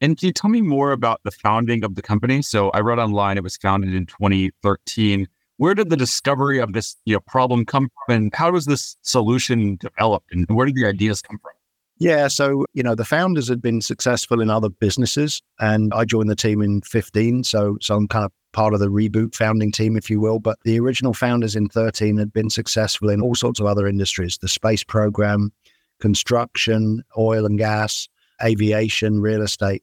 And 0.00 0.18
can 0.18 0.28
you 0.28 0.32
tell 0.32 0.50
me 0.50 0.62
more 0.62 0.92
about 0.92 1.20
the 1.24 1.30
founding 1.30 1.84
of 1.84 1.94
the 1.94 2.02
company? 2.02 2.42
So 2.42 2.70
I 2.70 2.80
read 2.80 2.98
online 2.98 3.36
it 3.36 3.42
was 3.42 3.56
founded 3.56 3.94
in 3.94 4.06
2013. 4.06 5.28
Where 5.58 5.74
did 5.74 5.90
the 5.90 5.96
discovery 5.96 6.58
of 6.58 6.72
this 6.72 6.96
you 7.04 7.14
know, 7.14 7.20
problem 7.20 7.66
come 7.66 7.90
from, 8.06 8.14
and 8.14 8.34
how 8.34 8.50
was 8.52 8.64
this 8.64 8.96
solution 9.02 9.76
developed, 9.76 10.32
and 10.32 10.46
where 10.48 10.64
did 10.64 10.74
the 10.74 10.86
ideas 10.86 11.20
come 11.20 11.38
from? 11.38 11.52
Yeah, 11.98 12.28
so 12.28 12.64
you 12.72 12.82
know 12.82 12.94
the 12.94 13.04
founders 13.04 13.48
had 13.48 13.60
been 13.60 13.82
successful 13.82 14.40
in 14.40 14.48
other 14.48 14.70
businesses, 14.70 15.42
and 15.58 15.92
I 15.92 16.06
joined 16.06 16.30
the 16.30 16.34
team 16.34 16.62
in 16.62 16.80
15. 16.80 17.44
So, 17.44 17.76
so 17.82 17.94
I'm 17.94 18.08
kind 18.08 18.24
of 18.24 18.32
part 18.52 18.74
of 18.74 18.80
the 18.80 18.88
reboot 18.88 19.34
founding 19.34 19.72
team, 19.72 19.96
if 19.96 20.10
you 20.10 20.20
will. 20.20 20.38
But 20.38 20.58
the 20.64 20.78
original 20.80 21.14
founders 21.14 21.56
in 21.56 21.68
13 21.68 22.16
had 22.16 22.32
been 22.32 22.50
successful 22.50 23.08
in 23.10 23.20
all 23.20 23.34
sorts 23.34 23.60
of 23.60 23.66
other 23.66 23.86
industries: 23.86 24.38
the 24.38 24.48
space 24.48 24.84
program, 24.84 25.52
construction, 26.00 27.02
oil 27.16 27.46
and 27.46 27.58
gas, 27.58 28.08
aviation, 28.42 29.20
real 29.20 29.42
estate. 29.42 29.82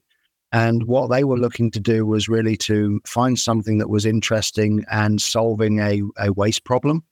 And 0.52 0.84
what 0.84 1.10
they 1.10 1.24
were 1.24 1.38
looking 1.38 1.72
to 1.72 1.80
do 1.80 2.06
was 2.06 2.30
really 2.30 2.56
to 2.58 3.02
find 3.06 3.38
something 3.38 3.80
that 3.80 3.90
was 3.90 4.06
interesting 4.06 4.86
and 4.90 5.22
solving 5.22 5.80
a, 5.80 6.02
a 6.18 6.32
waste 6.32 6.64
problem. 6.64 7.04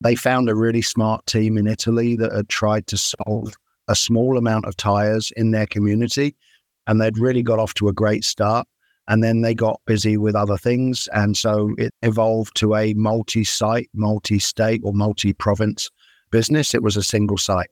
They 0.00 0.16
found 0.16 0.48
a 0.48 0.54
really 0.54 0.82
smart 0.82 1.24
team 1.26 1.56
in 1.56 1.68
Italy 1.68 2.16
that 2.16 2.32
had 2.32 2.48
tried 2.48 2.88
to 2.88 2.96
solve 2.96 3.54
a 3.86 3.94
small 3.94 4.36
amount 4.36 4.64
of 4.64 4.76
tires 4.76 5.32
in 5.36 5.52
their 5.52 5.66
community. 5.66 6.34
And 6.88 7.00
they'd 7.00 7.18
really 7.18 7.42
got 7.42 7.60
off 7.60 7.74
to 7.74 7.88
a 7.88 7.92
great 7.92 8.24
start. 8.24 8.66
And 9.08 9.22
then 9.22 9.40
they 9.40 9.54
got 9.54 9.80
busy 9.86 10.16
with 10.16 10.36
other 10.36 10.56
things. 10.56 11.08
And 11.12 11.36
so 11.36 11.74
it 11.76 11.92
evolved 12.02 12.56
to 12.56 12.76
a 12.76 12.94
multi 12.94 13.44
site, 13.44 13.90
multi 13.94 14.38
state, 14.38 14.80
or 14.84 14.92
multi 14.92 15.32
province 15.32 15.90
business. 16.30 16.74
It 16.74 16.82
was 16.82 16.96
a 16.96 17.02
single 17.02 17.38
site. 17.38 17.70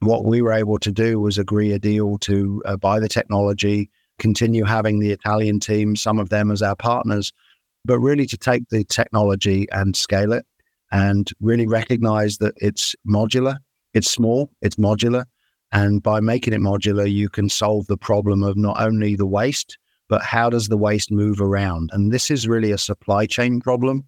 What 0.00 0.24
we 0.24 0.42
were 0.42 0.52
able 0.52 0.78
to 0.78 0.90
do 0.90 1.20
was 1.20 1.38
agree 1.38 1.72
a 1.72 1.78
deal 1.78 2.18
to 2.18 2.62
uh, 2.66 2.76
buy 2.76 2.98
the 2.98 3.08
technology, 3.08 3.88
continue 4.18 4.64
having 4.64 4.98
the 4.98 5.12
Italian 5.12 5.60
team, 5.60 5.94
some 5.94 6.18
of 6.18 6.28
them 6.28 6.50
as 6.50 6.62
our 6.62 6.74
partners, 6.74 7.32
but 7.84 8.00
really 8.00 8.26
to 8.26 8.36
take 8.36 8.68
the 8.68 8.84
technology 8.84 9.66
and 9.70 9.96
scale 9.96 10.32
it 10.32 10.44
and 10.90 11.30
really 11.40 11.66
recognize 11.66 12.38
that 12.38 12.54
it's 12.56 12.94
modular, 13.08 13.56
it's 13.94 14.10
small, 14.10 14.50
it's 14.60 14.76
modular. 14.76 15.24
And 15.72 16.02
by 16.02 16.20
making 16.20 16.52
it 16.52 16.60
modular, 16.60 17.10
you 17.10 17.28
can 17.28 17.48
solve 17.48 17.86
the 17.86 17.96
problem 17.96 18.42
of 18.42 18.56
not 18.56 18.80
only 18.80 19.16
the 19.16 19.26
waste, 19.26 19.78
but 20.12 20.20
how 20.20 20.50
does 20.50 20.68
the 20.68 20.76
waste 20.76 21.10
move 21.10 21.40
around? 21.40 21.88
And 21.94 22.12
this 22.12 22.30
is 22.30 22.46
really 22.46 22.70
a 22.70 22.76
supply 22.76 23.24
chain 23.24 23.62
problem 23.62 24.04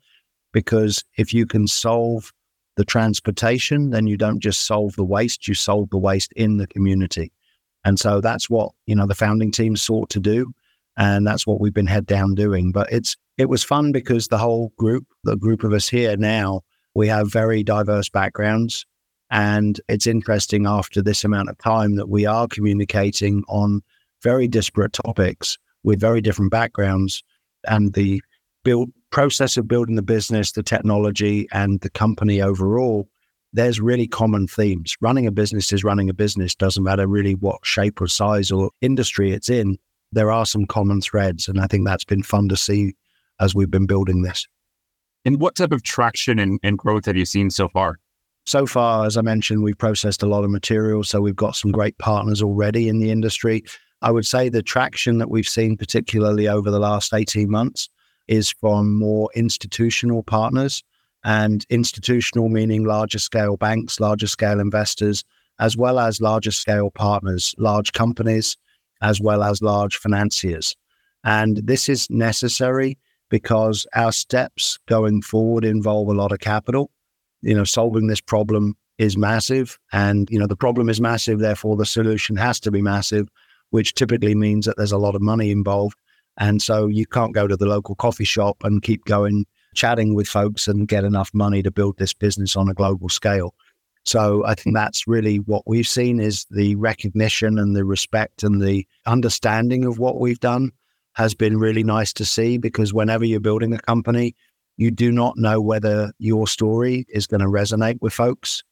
because 0.52 1.02
if 1.16 1.32
you 1.32 1.46
can 1.46 1.66
solve 1.66 2.30
the 2.76 2.84
transportation, 2.84 3.88
then 3.88 4.06
you 4.06 4.18
don't 4.18 4.40
just 4.40 4.66
solve 4.66 4.96
the 4.96 5.02
waste, 5.02 5.48
you 5.48 5.54
solve 5.54 5.88
the 5.88 5.96
waste 5.96 6.30
in 6.36 6.58
the 6.58 6.66
community. 6.66 7.32
And 7.86 7.98
so 7.98 8.20
that's 8.20 8.50
what, 8.50 8.72
you 8.84 8.94
know, 8.94 9.06
the 9.06 9.14
founding 9.14 9.50
team 9.50 9.76
sought 9.76 10.10
to 10.10 10.20
do. 10.20 10.52
And 10.98 11.26
that's 11.26 11.46
what 11.46 11.58
we've 11.58 11.72
been 11.72 11.86
head 11.86 12.04
down 12.04 12.34
doing. 12.34 12.70
But 12.70 12.92
it's 12.92 13.16
it 13.38 13.48
was 13.48 13.64
fun 13.64 13.90
because 13.90 14.28
the 14.28 14.36
whole 14.36 14.74
group, 14.76 15.06
the 15.22 15.38
group 15.38 15.64
of 15.64 15.72
us 15.72 15.88
here 15.88 16.18
now, 16.18 16.60
we 16.94 17.08
have 17.08 17.32
very 17.32 17.62
diverse 17.62 18.10
backgrounds. 18.10 18.84
And 19.30 19.80
it's 19.88 20.06
interesting 20.06 20.66
after 20.66 21.00
this 21.00 21.24
amount 21.24 21.48
of 21.48 21.56
time 21.56 21.96
that 21.96 22.10
we 22.10 22.26
are 22.26 22.46
communicating 22.46 23.42
on 23.48 23.80
very 24.22 24.46
disparate 24.46 24.92
topics 24.92 25.56
with 25.84 26.00
very 26.00 26.20
different 26.20 26.50
backgrounds. 26.50 27.22
And 27.68 27.92
the 27.94 28.20
build 28.64 28.90
process 29.10 29.56
of 29.56 29.68
building 29.68 29.94
the 29.94 30.02
business, 30.02 30.52
the 30.52 30.62
technology, 30.62 31.46
and 31.52 31.80
the 31.80 31.90
company 31.90 32.42
overall 32.42 33.08
there's 33.54 33.80
really 33.80 34.08
common 34.08 34.48
themes. 34.48 34.96
Running 35.00 35.28
a 35.28 35.30
business 35.30 35.72
is 35.72 35.84
running 35.84 36.10
a 36.10 36.14
business, 36.14 36.56
doesn't 36.56 36.82
matter 36.82 37.06
really 37.06 37.36
what 37.36 37.64
shape 37.64 38.00
or 38.00 38.08
size 38.08 38.50
or 38.50 38.70
industry 38.80 39.32
it's 39.32 39.48
in. 39.48 39.78
There 40.10 40.32
are 40.32 40.44
some 40.44 40.66
common 40.66 41.00
threads. 41.00 41.46
And 41.46 41.60
I 41.60 41.68
think 41.68 41.86
that's 41.86 42.04
been 42.04 42.24
fun 42.24 42.48
to 42.48 42.56
see 42.56 42.94
as 43.40 43.54
we've 43.54 43.70
been 43.70 43.86
building 43.86 44.22
this. 44.22 44.46
And 45.24 45.40
what 45.40 45.54
type 45.54 45.72
of 45.72 45.84
traction 45.84 46.40
and, 46.40 46.58
and 46.64 46.76
growth 46.76 47.06
have 47.06 47.16
you 47.16 47.24
seen 47.24 47.48
so 47.48 47.68
far? 47.68 47.98
So 48.44 48.66
far, 48.66 49.06
as 49.06 49.16
I 49.16 49.22
mentioned, 49.22 49.62
we've 49.62 49.78
processed 49.78 50.22
a 50.22 50.26
lot 50.26 50.44
of 50.44 50.50
material. 50.50 51.04
So 51.04 51.20
we've 51.20 51.36
got 51.36 51.56
some 51.56 51.70
great 51.70 51.96
partners 51.98 52.42
already 52.42 52.88
in 52.88 52.98
the 52.98 53.10
industry. 53.10 53.62
I 54.04 54.10
would 54.10 54.26
say 54.26 54.50
the 54.50 54.62
traction 54.62 55.16
that 55.16 55.30
we've 55.30 55.48
seen, 55.48 55.78
particularly 55.78 56.46
over 56.46 56.70
the 56.70 56.78
last 56.78 57.14
18 57.14 57.50
months, 57.50 57.88
is 58.28 58.50
from 58.50 58.94
more 58.94 59.30
institutional 59.34 60.22
partners 60.22 60.84
and 61.24 61.64
institutional, 61.70 62.50
meaning 62.50 62.84
larger 62.84 63.18
scale 63.18 63.56
banks, 63.56 63.98
larger 63.98 64.26
scale 64.26 64.60
investors, 64.60 65.24
as 65.58 65.74
well 65.74 65.98
as 65.98 66.20
larger 66.20 66.50
scale 66.50 66.90
partners, 66.90 67.54
large 67.56 67.92
companies, 67.92 68.58
as 69.00 69.22
well 69.22 69.42
as 69.42 69.62
large 69.62 69.96
financiers. 69.96 70.76
And 71.24 71.66
this 71.66 71.88
is 71.88 72.10
necessary 72.10 72.98
because 73.30 73.86
our 73.94 74.12
steps 74.12 74.78
going 74.86 75.22
forward 75.22 75.64
involve 75.64 76.08
a 76.08 76.12
lot 76.12 76.30
of 76.30 76.40
capital. 76.40 76.90
You 77.40 77.54
know, 77.54 77.64
solving 77.64 78.08
this 78.08 78.20
problem 78.20 78.76
is 78.98 79.16
massive. 79.16 79.78
And, 79.92 80.28
you 80.30 80.38
know, 80.38 80.46
the 80.46 80.56
problem 80.56 80.90
is 80.90 81.00
massive, 81.00 81.38
therefore 81.38 81.76
the 81.76 81.86
solution 81.86 82.36
has 82.36 82.60
to 82.60 82.70
be 82.70 82.82
massive, 82.82 83.28
which 83.74 83.94
typically 83.94 84.36
means 84.36 84.66
that 84.66 84.76
there's 84.76 84.92
a 84.92 84.98
lot 84.98 85.16
of 85.16 85.20
money 85.20 85.50
involved. 85.50 85.98
And 86.38 86.62
so 86.62 86.86
you 86.86 87.06
can't 87.06 87.34
go 87.34 87.48
to 87.48 87.56
the 87.56 87.66
local 87.66 87.96
coffee 87.96 88.22
shop 88.22 88.58
and 88.62 88.80
keep 88.80 89.04
going 89.04 89.46
chatting 89.74 90.14
with 90.14 90.28
folks 90.28 90.68
and 90.68 90.86
get 90.86 91.02
enough 91.02 91.28
money 91.34 91.60
to 91.60 91.72
build 91.72 91.98
this 91.98 92.14
business 92.14 92.54
on 92.54 92.68
a 92.68 92.72
global 92.72 93.08
scale. 93.08 93.52
So 94.04 94.46
I 94.46 94.54
think 94.54 94.76
that's 94.76 95.08
really 95.08 95.38
what 95.38 95.64
we've 95.66 95.88
seen 95.88 96.20
is 96.20 96.46
the 96.52 96.76
recognition 96.76 97.58
and 97.58 97.74
the 97.74 97.84
respect 97.84 98.44
and 98.44 98.62
the 98.62 98.86
understanding 99.06 99.84
of 99.84 99.98
what 99.98 100.20
we've 100.20 100.38
done 100.38 100.70
has 101.14 101.34
been 101.34 101.58
really 101.58 101.82
nice 101.82 102.12
to 102.12 102.24
see 102.24 102.58
because 102.58 102.94
whenever 102.94 103.24
you're 103.24 103.40
building 103.40 103.74
a 103.74 103.80
company, 103.80 104.36
you 104.76 104.92
do 104.92 105.10
not 105.10 105.36
know 105.36 105.60
whether 105.60 106.12
your 106.20 106.46
story 106.46 107.06
is 107.08 107.26
going 107.26 107.40
to 107.40 107.48
resonate 107.48 108.00
with 108.00 108.12
folks. 108.12 108.62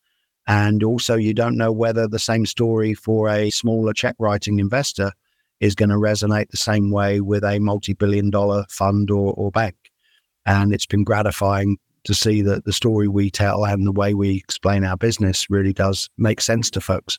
And 0.46 0.82
also, 0.82 1.16
you 1.16 1.34
don't 1.34 1.56
know 1.56 1.70
whether 1.70 2.08
the 2.08 2.18
same 2.18 2.46
story 2.46 2.94
for 2.94 3.28
a 3.28 3.50
smaller 3.50 3.92
check 3.92 4.16
writing 4.18 4.58
investor 4.58 5.12
is 5.60 5.76
going 5.76 5.90
to 5.90 5.96
resonate 5.96 6.48
the 6.50 6.56
same 6.56 6.90
way 6.90 7.20
with 7.20 7.44
a 7.44 7.60
multi 7.60 7.94
billion 7.94 8.30
dollar 8.30 8.64
fund 8.68 9.10
or, 9.10 9.32
or 9.34 9.50
bank. 9.52 9.76
And 10.44 10.74
it's 10.74 10.86
been 10.86 11.04
gratifying 11.04 11.78
to 12.04 12.14
see 12.14 12.42
that 12.42 12.64
the 12.64 12.72
story 12.72 13.06
we 13.06 13.30
tell 13.30 13.64
and 13.64 13.86
the 13.86 13.92
way 13.92 14.12
we 14.12 14.36
explain 14.36 14.84
our 14.84 14.96
business 14.96 15.48
really 15.48 15.72
does 15.72 16.10
make 16.18 16.40
sense 16.40 16.70
to 16.70 16.80
folks. 16.80 17.18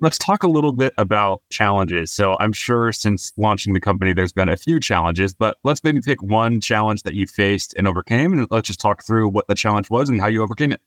Let's 0.00 0.18
talk 0.18 0.44
a 0.44 0.48
little 0.48 0.70
bit 0.70 0.94
about 0.96 1.42
challenges. 1.50 2.12
So 2.12 2.36
I'm 2.38 2.52
sure 2.52 2.92
since 2.92 3.32
launching 3.36 3.74
the 3.74 3.80
company, 3.80 4.12
there's 4.12 4.32
been 4.32 4.48
a 4.48 4.56
few 4.56 4.78
challenges, 4.78 5.34
but 5.34 5.58
let's 5.64 5.82
maybe 5.82 6.00
pick 6.00 6.22
one 6.22 6.60
challenge 6.60 7.02
that 7.02 7.14
you 7.14 7.26
faced 7.26 7.74
and 7.76 7.88
overcame. 7.88 8.32
And 8.32 8.46
let's 8.50 8.68
just 8.68 8.78
talk 8.78 9.04
through 9.04 9.28
what 9.28 9.48
the 9.48 9.56
challenge 9.56 9.90
was 9.90 10.08
and 10.08 10.20
how 10.20 10.28
you 10.28 10.40
overcame 10.42 10.70
it. 10.70 10.80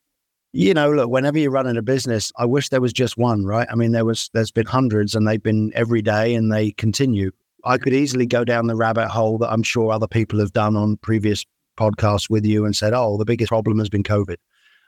You 0.53 0.74
know, 0.74 0.91
look, 0.91 1.10
whenever 1.10 1.38
you're 1.39 1.51
running 1.51 1.75
a 1.75 1.82
business, 1.82 2.32
I 2.38 2.46
wish 2.46 2.70
there 2.70 2.80
was 2.80 2.94
just 2.94 3.18
one, 3.18 3.46
right? 3.46 3.68
I 3.70 3.75
mean, 3.75 3.91
there 3.91 4.06
was, 4.06 4.30
there's 4.34 4.51
been 4.51 4.65
hundreds 4.65 5.13
and 5.13 5.27
they've 5.27 5.44
been 5.44 5.74
every 5.75 6.01
day 6.01 6.34
and 6.34 6.51
they 6.51 6.72
continue. 6.72 7.32
I 7.65 7.77
could 7.77 7.94
easily 7.94 8.25
go 8.25 8.46
down 8.46 8.68
the 8.68 8.75
rabbit 8.75 9.10
hole 9.10 9.38
that 9.39 9.51
I'm 9.51 9.63
sure 9.63 9.91
other 9.91 10.08
people 10.08 10.39
have 10.39 10.53
done 10.53 10.77
on 10.77 10.98
previous 10.98 11.46
podcasts 11.77 12.30
with 12.30 12.46
you 12.46 12.65
and 12.65 12.75
said, 12.75 12.94
oh, 12.94 13.18
the 13.18 13.25
biggest 13.25 13.50
problem 13.50 13.80
has 13.80 13.89
been 13.89 14.03
COVID. 14.03 14.38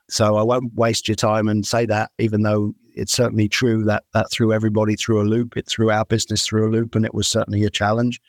So 0.09 0.35
I 0.35 0.43
won't 0.43 0.73
waste 0.75 1.07
your 1.07 1.15
time 1.15 1.47
and 1.47 1.65
say 1.65 1.85
that, 1.85 2.11
even 2.19 2.43
though 2.43 2.73
it's 2.95 3.13
certainly 3.13 3.47
true 3.47 3.83
that 3.85 4.03
that 4.13 4.31
threw 4.31 4.53
everybody 4.53 4.95
through 4.95 5.21
a 5.21 5.25
loop. 5.25 5.57
It 5.57 5.67
threw 5.67 5.89
our 5.89 6.05
business 6.05 6.45
through 6.45 6.69
a 6.69 6.71
loop, 6.71 6.95
and 6.95 7.05
it 7.05 7.13
was 7.13 7.27
certainly 7.27 7.63
a 7.63 7.69
challenge. 7.69 8.21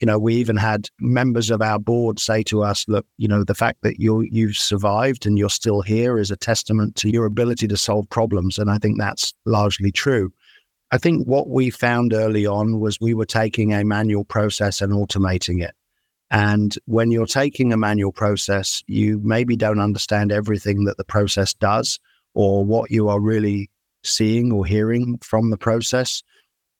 You 0.00 0.06
know, 0.06 0.18
we 0.18 0.34
even 0.34 0.56
had 0.56 0.88
members 1.00 1.50
of 1.50 1.62
our 1.62 1.78
board 1.78 2.18
say 2.18 2.42
to 2.44 2.62
us, 2.62 2.84
"Look, 2.88 3.06
you 3.18 3.28
know, 3.28 3.44
the 3.44 3.54
fact 3.54 3.78
that 3.82 4.00
you 4.00 4.22
you've 4.22 4.56
survived 4.56 5.26
and 5.26 5.38
you're 5.38 5.50
still 5.50 5.82
here 5.82 6.18
is 6.18 6.30
a 6.30 6.36
testament 6.36 6.96
to 6.96 7.10
your 7.10 7.24
ability 7.24 7.68
to 7.68 7.76
solve 7.76 8.08
problems." 8.10 8.58
And 8.58 8.70
I 8.70 8.78
think 8.78 8.98
that's 8.98 9.32
largely 9.46 9.92
true. 9.92 10.32
I 10.90 10.98
think 10.98 11.26
what 11.26 11.48
we 11.48 11.70
found 11.70 12.12
early 12.12 12.46
on 12.46 12.78
was 12.78 13.00
we 13.00 13.14
were 13.14 13.24
taking 13.26 13.72
a 13.72 13.84
manual 13.84 14.24
process 14.24 14.82
and 14.82 14.92
automating 14.92 15.62
it. 15.62 15.74
And 16.32 16.74
when 16.86 17.10
you're 17.10 17.26
taking 17.26 17.74
a 17.74 17.76
manual 17.76 18.10
process, 18.10 18.82
you 18.86 19.20
maybe 19.22 19.54
don't 19.54 19.78
understand 19.78 20.32
everything 20.32 20.84
that 20.84 20.96
the 20.96 21.04
process 21.04 21.52
does 21.52 22.00
or 22.32 22.64
what 22.64 22.90
you 22.90 23.10
are 23.10 23.20
really 23.20 23.70
seeing 24.02 24.50
or 24.50 24.64
hearing 24.64 25.18
from 25.22 25.50
the 25.50 25.58
process. 25.58 26.22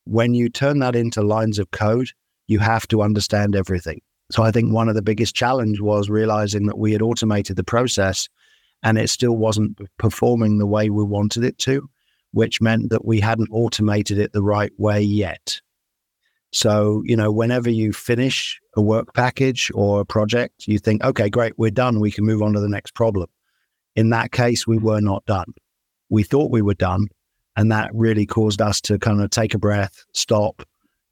When 0.05 0.33
you 0.33 0.49
turn 0.49 0.79
that 0.79 0.95
into 0.95 1.21
lines 1.21 1.59
of 1.59 1.69
code, 1.69 2.09
you 2.47 2.57
have 2.59 2.87
to 2.87 3.03
understand 3.03 3.55
everything. 3.55 4.01
So 4.31 4.41
I 4.41 4.49
think 4.49 4.73
one 4.73 4.89
of 4.89 4.95
the 4.95 5.03
biggest 5.03 5.35
challenge 5.35 5.79
was 5.79 6.09
realizing 6.09 6.65
that 6.65 6.79
we 6.79 6.91
had 6.91 7.03
automated 7.03 7.55
the 7.55 7.63
process 7.63 8.27
and 8.81 8.97
it 8.97 9.11
still 9.11 9.37
wasn't 9.37 9.77
performing 9.99 10.57
the 10.57 10.65
way 10.65 10.89
we 10.89 11.03
wanted 11.03 11.43
it 11.43 11.59
to, 11.59 11.87
which 12.31 12.59
meant 12.59 12.89
that 12.89 13.05
we 13.05 13.19
hadn't 13.19 13.49
automated 13.51 14.17
it 14.17 14.33
the 14.33 14.41
right 14.41 14.73
way 14.79 14.99
yet. 14.99 15.61
So, 16.53 17.01
you 17.03 17.15
know, 17.15 17.31
whenever 17.31 17.69
you 17.69 17.91
finish 17.91 18.61
a 18.75 18.81
work 18.81 19.13
package 19.15 19.71
or 19.73 20.01
a 20.01 20.05
project, 20.05 20.67
you 20.67 20.77
think, 20.77 21.03
okay, 21.03 21.29
great, 21.29 21.57
we're 21.57 21.71
done. 21.71 21.99
We 21.99 22.11
can 22.11 22.25
move 22.25 22.43
on 22.43 22.53
to 22.53 22.59
the 22.59 22.69
next 22.69 22.93
problem. 22.93 23.27
In 23.95 24.11
that 24.11 24.31
case, 24.31 24.67
we 24.67 24.77
were 24.77 25.01
not 25.01 25.25
done. 25.25 25.53
We 26.09 26.21
thought 26.21 26.51
we 26.51 26.61
were 26.61 26.75
done. 26.75 27.07
And 27.55 27.71
that 27.71 27.89
really 27.93 28.27
caused 28.27 28.61
us 28.61 28.79
to 28.81 28.99
kind 28.99 29.21
of 29.21 29.31
take 29.31 29.53
a 29.55 29.59
breath, 29.59 30.05
stop, 30.13 30.63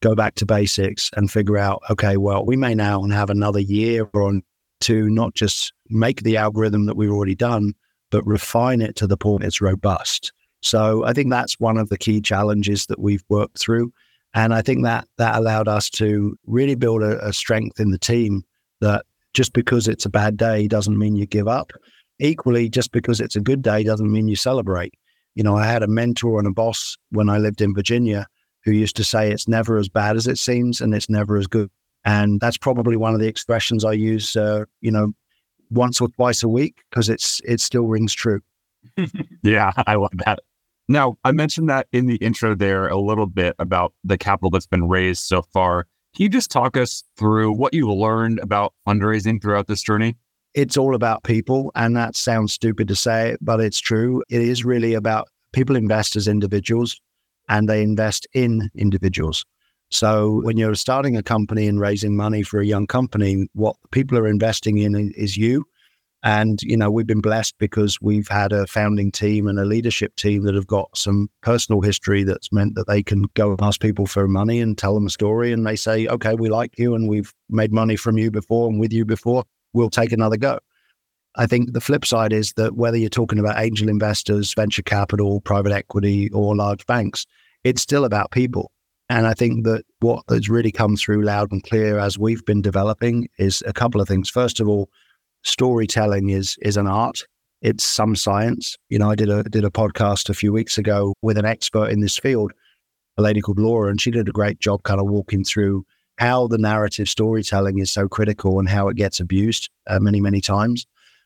go 0.01 0.15
back 0.15 0.35
to 0.35 0.45
basics 0.45 1.09
and 1.15 1.31
figure 1.31 1.57
out, 1.57 1.81
okay, 1.89 2.17
well, 2.17 2.45
we 2.45 2.55
may 2.55 2.75
now 2.75 3.03
have 3.03 3.29
another 3.29 3.59
year 3.59 4.07
or 4.13 4.41
two, 4.79 5.09
not 5.09 5.33
just 5.33 5.73
make 5.89 6.21
the 6.21 6.37
algorithm 6.37 6.85
that 6.85 6.97
we've 6.97 7.11
already 7.11 7.35
done, 7.35 7.73
but 8.11 8.25
refine 8.27 8.81
it 8.81 8.95
to 8.97 9.07
the 9.07 9.17
point 9.17 9.43
it's 9.43 9.61
robust. 9.61 10.33
So 10.61 11.03
I 11.03 11.13
think 11.13 11.31
that's 11.31 11.59
one 11.59 11.77
of 11.77 11.89
the 11.89 11.97
key 11.97 12.21
challenges 12.21 12.85
that 12.87 12.99
we've 12.99 13.23
worked 13.29 13.59
through. 13.59 13.91
And 14.33 14.53
I 14.53 14.61
think 14.61 14.83
that 14.83 15.07
that 15.17 15.35
allowed 15.35 15.67
us 15.67 15.89
to 15.91 16.37
really 16.45 16.75
build 16.75 17.03
a, 17.03 17.25
a 17.25 17.33
strength 17.33 17.79
in 17.79 17.91
the 17.91 17.99
team 17.99 18.43
that 18.79 19.05
just 19.33 19.53
because 19.53 19.87
it's 19.87 20.05
a 20.05 20.09
bad 20.09 20.37
day 20.37 20.67
doesn't 20.67 20.97
mean 20.97 21.15
you 21.15 21.25
give 21.25 21.47
up. 21.47 21.71
Equally, 22.19 22.69
just 22.69 22.91
because 22.91 23.19
it's 23.19 23.35
a 23.35 23.41
good 23.41 23.61
day 23.61 23.83
doesn't 23.83 24.11
mean 24.11 24.27
you 24.27 24.35
celebrate. 24.35 24.93
You 25.35 25.43
know, 25.43 25.55
I 25.55 25.65
had 25.65 25.83
a 25.83 25.87
mentor 25.87 26.37
and 26.37 26.47
a 26.47 26.51
boss 26.51 26.97
when 27.09 27.29
I 27.29 27.37
lived 27.37 27.61
in 27.61 27.73
Virginia 27.73 28.27
who 28.63 28.71
used 28.71 28.95
to 28.97 29.03
say 29.03 29.31
it's 29.31 29.47
never 29.47 29.77
as 29.77 29.89
bad 29.89 30.15
as 30.15 30.27
it 30.27 30.37
seems 30.37 30.81
and 30.81 30.93
it's 30.93 31.09
never 31.09 31.37
as 31.37 31.47
good. 31.47 31.69
And 32.05 32.39
that's 32.39 32.57
probably 32.57 32.95
one 32.95 33.13
of 33.13 33.19
the 33.19 33.27
expressions 33.27 33.83
I 33.85 33.93
use, 33.93 34.35
uh, 34.35 34.65
you 34.81 34.91
know, 34.91 35.13
once 35.69 36.01
or 36.01 36.09
twice 36.09 36.43
a 36.43 36.47
week 36.47 36.81
because 36.89 37.09
it's 37.09 37.41
it 37.45 37.59
still 37.59 37.87
rings 37.87 38.13
true. 38.13 38.41
yeah, 39.43 39.71
I 39.87 39.95
love 39.95 40.11
that. 40.25 40.39
Now, 40.87 41.17
I 41.23 41.31
mentioned 41.31 41.69
that 41.69 41.87
in 41.91 42.07
the 42.07 42.15
intro 42.17 42.55
there 42.55 42.87
a 42.87 42.99
little 42.99 43.27
bit 43.27 43.55
about 43.59 43.93
the 44.03 44.17
capital 44.17 44.49
that's 44.49 44.67
been 44.67 44.87
raised 44.87 45.23
so 45.23 45.41
far. 45.41 45.85
Can 46.15 46.23
you 46.23 46.29
just 46.29 46.51
talk 46.51 46.75
us 46.75 47.03
through 47.15 47.53
what 47.53 47.73
you 47.73 47.91
learned 47.91 48.39
about 48.39 48.73
fundraising 48.85 49.41
throughout 49.41 49.67
this 49.67 49.81
journey? 49.81 50.17
It's 50.53 50.75
all 50.75 50.95
about 50.95 51.23
people, 51.23 51.71
and 51.75 51.95
that 51.95 52.17
sounds 52.17 52.51
stupid 52.51 52.89
to 52.89 52.95
say, 52.95 53.37
but 53.39 53.61
it's 53.61 53.79
true. 53.79 54.21
It 54.29 54.41
is 54.41 54.65
really 54.65 54.93
about 54.93 55.29
people 55.53 55.77
invest 55.77 56.17
as 56.17 56.27
individuals 56.27 56.99
and 57.47 57.69
they 57.69 57.81
invest 57.81 58.27
in 58.33 58.69
individuals. 58.75 59.45
So 59.89 60.41
when 60.43 60.57
you're 60.57 60.75
starting 60.75 61.17
a 61.17 61.23
company 61.23 61.67
and 61.67 61.79
raising 61.79 62.15
money 62.15 62.43
for 62.43 62.59
a 62.59 62.65
young 62.65 62.87
company, 62.87 63.47
what 63.53 63.75
people 63.91 64.17
are 64.17 64.27
investing 64.27 64.77
in 64.77 65.11
is 65.17 65.35
you. 65.35 65.65
And, 66.23 66.61
you 66.61 66.77
know, 66.77 66.91
we've 66.91 67.07
been 67.07 67.21
blessed 67.21 67.55
because 67.57 67.99
we've 67.99 68.27
had 68.27 68.53
a 68.53 68.67
founding 68.67 69.11
team 69.11 69.47
and 69.47 69.57
a 69.57 69.65
leadership 69.65 70.15
team 70.15 70.43
that 70.43 70.53
have 70.53 70.67
got 70.67 70.95
some 70.95 71.29
personal 71.41 71.81
history 71.81 72.23
that's 72.23 72.51
meant 72.51 72.75
that 72.75 72.87
they 72.87 73.01
can 73.01 73.23
go 73.33 73.51
and 73.51 73.61
ask 73.61 73.81
people 73.81 74.05
for 74.05 74.27
money 74.27 74.61
and 74.61 74.77
tell 74.77 74.93
them 74.93 75.07
a 75.07 75.09
story. 75.09 75.51
And 75.51 75.65
they 75.65 75.75
say, 75.75 76.07
okay, 76.07 76.35
we 76.35 76.49
like 76.49 76.77
you 76.77 76.93
and 76.93 77.09
we've 77.09 77.33
made 77.49 77.73
money 77.73 77.95
from 77.95 78.19
you 78.19 78.29
before 78.29 78.69
and 78.69 78.79
with 78.79 78.93
you 78.93 79.03
before. 79.03 79.45
We'll 79.73 79.89
take 79.89 80.11
another 80.11 80.37
go. 80.37 80.59
I 81.37 81.47
think 81.47 81.73
the 81.73 81.81
flip 81.81 82.05
side 82.05 82.33
is 82.33 82.53
that 82.53 82.75
whether 82.75 82.97
you're 82.97 83.09
talking 83.09 83.39
about 83.39 83.59
angel 83.59 83.89
investors, 83.89 84.53
venture 84.53 84.83
capital, 84.83 85.41
private 85.41 85.71
equity, 85.71 86.29
or 86.31 86.55
large 86.55 86.85
banks, 86.85 87.25
it's 87.63 87.81
still 87.81 88.05
about 88.05 88.31
people. 88.31 88.71
And 89.09 89.25
I 89.25 89.33
think 89.33 89.65
that 89.65 89.85
what 90.01 90.23
has 90.29 90.49
really 90.49 90.71
come 90.71 90.95
through 90.97 91.23
loud 91.23 91.51
and 91.51 91.63
clear 91.63 91.97
as 91.97 92.19
we've 92.19 92.45
been 92.45 92.61
developing 92.61 93.27
is 93.39 93.63
a 93.65 93.73
couple 93.73 94.01
of 94.01 94.07
things. 94.07 94.29
First 94.29 94.59
of 94.59 94.67
all, 94.67 94.89
storytelling 95.43 96.29
is 96.29 96.57
is 96.61 96.77
an 96.77 96.87
art. 96.87 97.25
It's 97.61 97.83
some 97.83 98.15
science. 98.15 98.75
You 98.89 98.99
know, 98.99 99.11
I 99.11 99.15
did 99.15 99.29
a 99.29 99.43
did 99.43 99.65
a 99.65 99.69
podcast 99.69 100.29
a 100.29 100.33
few 100.33 100.51
weeks 100.51 100.77
ago 100.77 101.13
with 101.21 101.37
an 101.37 101.45
expert 101.45 101.89
in 101.89 102.01
this 102.01 102.17
field, 102.17 102.51
a 103.17 103.21
lady 103.21 103.41
called 103.41 103.59
Laura, 103.59 103.89
and 103.89 104.01
she 104.01 104.11
did 104.11 104.27
a 104.27 104.31
great 104.31 104.59
job 104.59 104.83
kind 104.83 104.99
of 104.99 105.07
walking 105.07 105.43
through 105.43 105.85
how 106.17 106.47
the 106.47 106.57
narrative 106.57 107.09
storytelling 107.09 107.79
is 107.79 107.89
so 107.89 108.07
critical 108.07 108.59
and 108.59 108.69
how 108.69 108.87
it 108.87 108.95
gets 108.95 109.19
abused 109.19 109.69
uh, 109.87 109.99
many 109.99 110.21
many 110.21 110.41
times. 110.41 110.85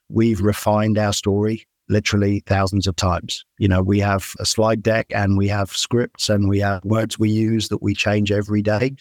We've 0.10 0.41
refined 0.41 0.97
our 0.97 1.13
story 1.13 1.65
literally 1.89 2.41
thousands 2.47 2.88
of 2.88 2.95
times. 2.95 3.45
You 3.60 3.67
know, 3.67 3.82
we 3.82 3.99
have 3.99 4.34
a 4.39 4.45
slide 4.45 4.82
deck 4.82 5.08
and 5.12 5.38
we 5.38 5.47
have 5.47 5.69
scripts 5.69 6.30
and 6.30 6.49
we 6.49 6.60
have 6.60 6.84
words 6.84 7.19
we 7.19 7.30
use 7.30 7.69
that 7.69 7.82
we 7.82 7.93
change 7.93 8.32
every 8.32 8.62
day 8.62 8.95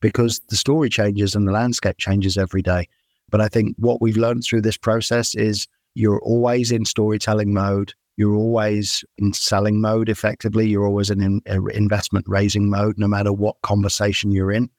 because 0.00 0.40
the 0.48 0.56
story 0.56 0.88
changes 0.88 1.34
and 1.34 1.48
the 1.48 1.52
landscape 1.52 1.96
changes 1.98 2.36
every 2.36 2.62
day. 2.62 2.88
But 3.36 3.44
I 3.44 3.48
think 3.48 3.76
what 3.76 4.00
we've 4.00 4.16
learned 4.16 4.44
through 4.44 4.62
this 4.62 4.78
process 4.78 5.34
is 5.34 5.68
you're 5.92 6.22
always 6.22 6.72
in 6.72 6.86
storytelling 6.86 7.52
mode. 7.52 7.92
You're 8.16 8.34
always 8.34 9.04
in 9.18 9.34
selling 9.34 9.78
mode 9.78 10.08
effectively. 10.08 10.66
You're 10.66 10.86
always 10.86 11.10
in, 11.10 11.20
in 11.20 11.42
uh, 11.46 11.62
investment 11.66 12.24
raising 12.26 12.70
mode, 12.70 12.96
no 12.96 13.06
matter 13.06 13.34
what 13.34 13.60
conversation 13.60 14.30
you're 14.30 14.52
in. 14.52 14.70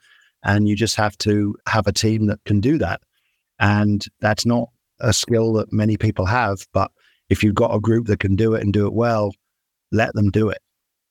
And 0.44 0.68
you 0.68 0.76
just 0.76 0.96
have 0.96 1.16
to 1.20 1.56
have 1.68 1.86
a 1.86 1.92
team 1.92 2.26
that 2.26 2.44
can 2.46 2.60
do 2.60 2.80
that. 2.80 3.02
And 3.60 4.04
that's 4.22 4.44
not 4.44 4.70
a 5.02 5.14
skill 5.14 5.54
that 5.54 5.72
many 5.72 5.96
people 5.96 6.26
have, 6.26 6.66
but 6.74 6.90
if 7.30 7.44
you've 7.44 7.54
got 7.54 7.76
a 7.76 7.80
group 7.80 8.08
that 8.08 8.22
can 8.22 8.36
do 8.36 8.56
it 8.56 8.64
and 8.64 8.74
do 8.74 8.88
it 8.88 8.94
well, 8.94 9.36
let 9.92 10.16
them 10.16 10.32
do 10.32 10.50
it. 10.50 10.64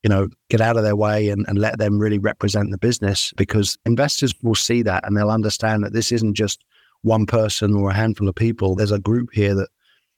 You 0.02 0.08
know, 0.08 0.30
get 0.50 0.60
out 0.60 0.76
of 0.76 0.82
their 0.82 0.96
way 0.96 1.28
and, 1.28 1.46
and 1.46 1.58
let 1.58 1.78
them 1.78 2.00
really 2.00 2.18
represent 2.18 2.72
the 2.72 2.78
business 2.78 3.32
because 3.36 3.78
investors 3.86 4.34
will 4.42 4.56
see 4.56 4.82
that 4.82 5.06
and 5.06 5.16
they'll 5.16 5.30
understand 5.30 5.84
that 5.84 5.92
this 5.92 6.10
isn't 6.10 6.34
just 6.34 6.64
one 7.02 7.26
person 7.26 7.74
or 7.74 7.90
a 7.90 7.94
handful 7.94 8.28
of 8.28 8.34
people. 8.34 8.74
There's 8.74 8.92
a 8.92 8.98
group 8.98 9.30
here 9.32 9.54
that 9.54 9.68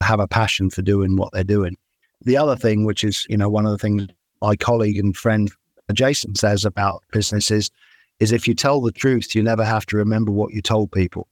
have 0.01 0.19
a 0.19 0.27
passion 0.27 0.69
for 0.69 0.81
doing 0.81 1.15
what 1.15 1.31
they're 1.33 1.43
doing. 1.43 1.77
The 2.21 2.37
other 2.37 2.55
thing, 2.55 2.85
which 2.85 3.03
is, 3.03 3.25
you 3.29 3.37
know, 3.37 3.49
one 3.49 3.65
of 3.65 3.71
the 3.71 3.77
things 3.77 4.07
my 4.41 4.55
colleague 4.55 4.97
and 4.97 5.15
friend 5.15 5.51
Jason 5.93 6.35
says 6.35 6.65
about 6.65 7.03
businesses 7.11 7.71
is 8.19 8.31
if 8.31 8.47
you 8.47 8.53
tell 8.53 8.81
the 8.81 8.91
truth, 8.91 9.33
you 9.33 9.41
never 9.41 9.63
have 9.63 9.85
to 9.87 9.97
remember 9.97 10.31
what 10.31 10.53
you 10.53 10.61
told 10.61 10.91
people. 10.91 11.27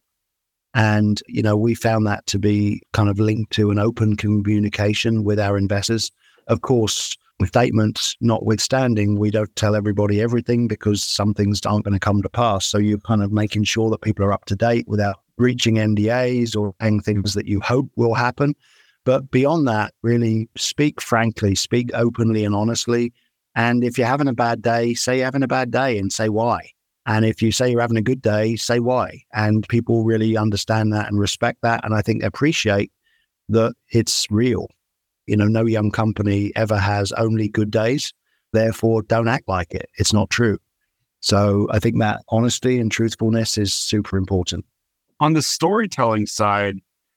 And, 0.74 1.22
you 1.28 1.42
know, 1.42 1.56
we 1.56 1.76
found 1.76 2.06
that 2.08 2.26
to 2.28 2.40
be 2.40 2.82
kind 2.94 3.10
of 3.10 3.20
linked 3.20 3.52
to 3.54 3.72
an 3.72 3.80
open 3.80 4.16
communication 4.16 5.24
with 5.24 5.40
our 5.40 5.58
investors. 5.58 6.12
Of 6.48 6.62
course, 6.62 7.18
with 7.40 7.50
statements 7.50 8.16
notwithstanding, 8.22 9.20
we 9.20 9.32
don't 9.32 9.54
tell 9.56 9.76
everybody 9.76 10.22
everything 10.22 10.68
because 10.68 11.04
some 11.04 11.34
things 11.34 11.66
aren't 11.66 11.86
going 11.86 11.94
to 11.94 12.00
come 12.00 12.22
to 12.22 12.30
pass. 12.30 12.66
So 12.66 12.78
you're 12.78 13.00
kind 13.00 13.24
of 13.24 13.32
making 13.32 13.66
sure 13.66 13.90
that 13.90 14.02
people 14.02 14.26
are 14.26 14.34
up 14.34 14.46
to 14.46 14.56
date 14.56 14.88
without 14.88 15.20
breaching 15.38 15.76
NDAs 15.76 16.56
or 16.58 16.74
saying 16.82 17.02
things 17.02 17.34
that 17.34 17.48
you 17.48 17.60
hope 17.62 17.90
will 17.96 18.14
happen. 18.14 18.56
But 19.06 19.32
beyond 19.32 19.68
that, 19.68 19.94
really 20.04 20.50
speak 20.58 21.00
frankly, 21.00 21.56
speak 21.56 21.92
openly 21.94 22.44
and 22.44 22.54
honestly. 22.54 23.14
And 23.56 23.84
if 23.84 23.98
you're 23.98 24.08
having 24.08 24.28
a 24.28 24.34
bad 24.34 24.62
day, 24.62 24.94
say 24.94 25.18
you're 25.18 25.26
having 25.26 25.44
a 25.44 25.48
bad 25.48 25.72
day 25.72 25.98
and 25.98 26.12
say 26.12 26.30
why. 26.30 26.72
And 27.06 27.24
if 27.24 27.42
you 27.42 27.54
say 27.54 27.72
you're 27.72 27.82
having 27.82 27.98
a 27.98 28.02
good 28.02 28.22
day, 28.22 28.58
say 28.58 28.80
why. 28.82 29.24
And 29.34 29.68
people 29.70 30.04
really 30.04 30.36
understand 30.36 30.92
that 30.92 31.08
and 31.08 31.18
respect 31.18 31.60
that. 31.62 31.86
And 31.86 31.96
I 31.96 32.02
think 32.02 32.22
appreciate 32.22 32.92
that 33.48 33.74
it's 33.90 34.28
real. 34.30 34.68
You 35.26 35.38
know, 35.38 35.48
no 35.48 35.66
young 35.66 35.90
company 35.90 36.52
ever 36.56 36.78
has 36.78 37.14
only 37.14 37.48
good 37.48 37.72
days. 37.72 38.14
Therefore, 38.52 39.04
don't 39.04 39.30
act 39.30 39.48
like 39.48 39.74
it. 39.74 39.90
It's 39.98 40.12
not 40.12 40.30
true. 40.30 40.58
So 41.22 41.68
I 41.72 41.80
think 41.80 41.98
that 42.00 42.24
honesty 42.30 42.78
and 42.78 42.92
truthfulness 42.92 43.58
is 43.58 43.74
super 43.74 44.18
important. 44.18 44.66
On 45.20 45.34
the 45.34 45.42
storytelling 45.42 46.28
side, 46.28 46.76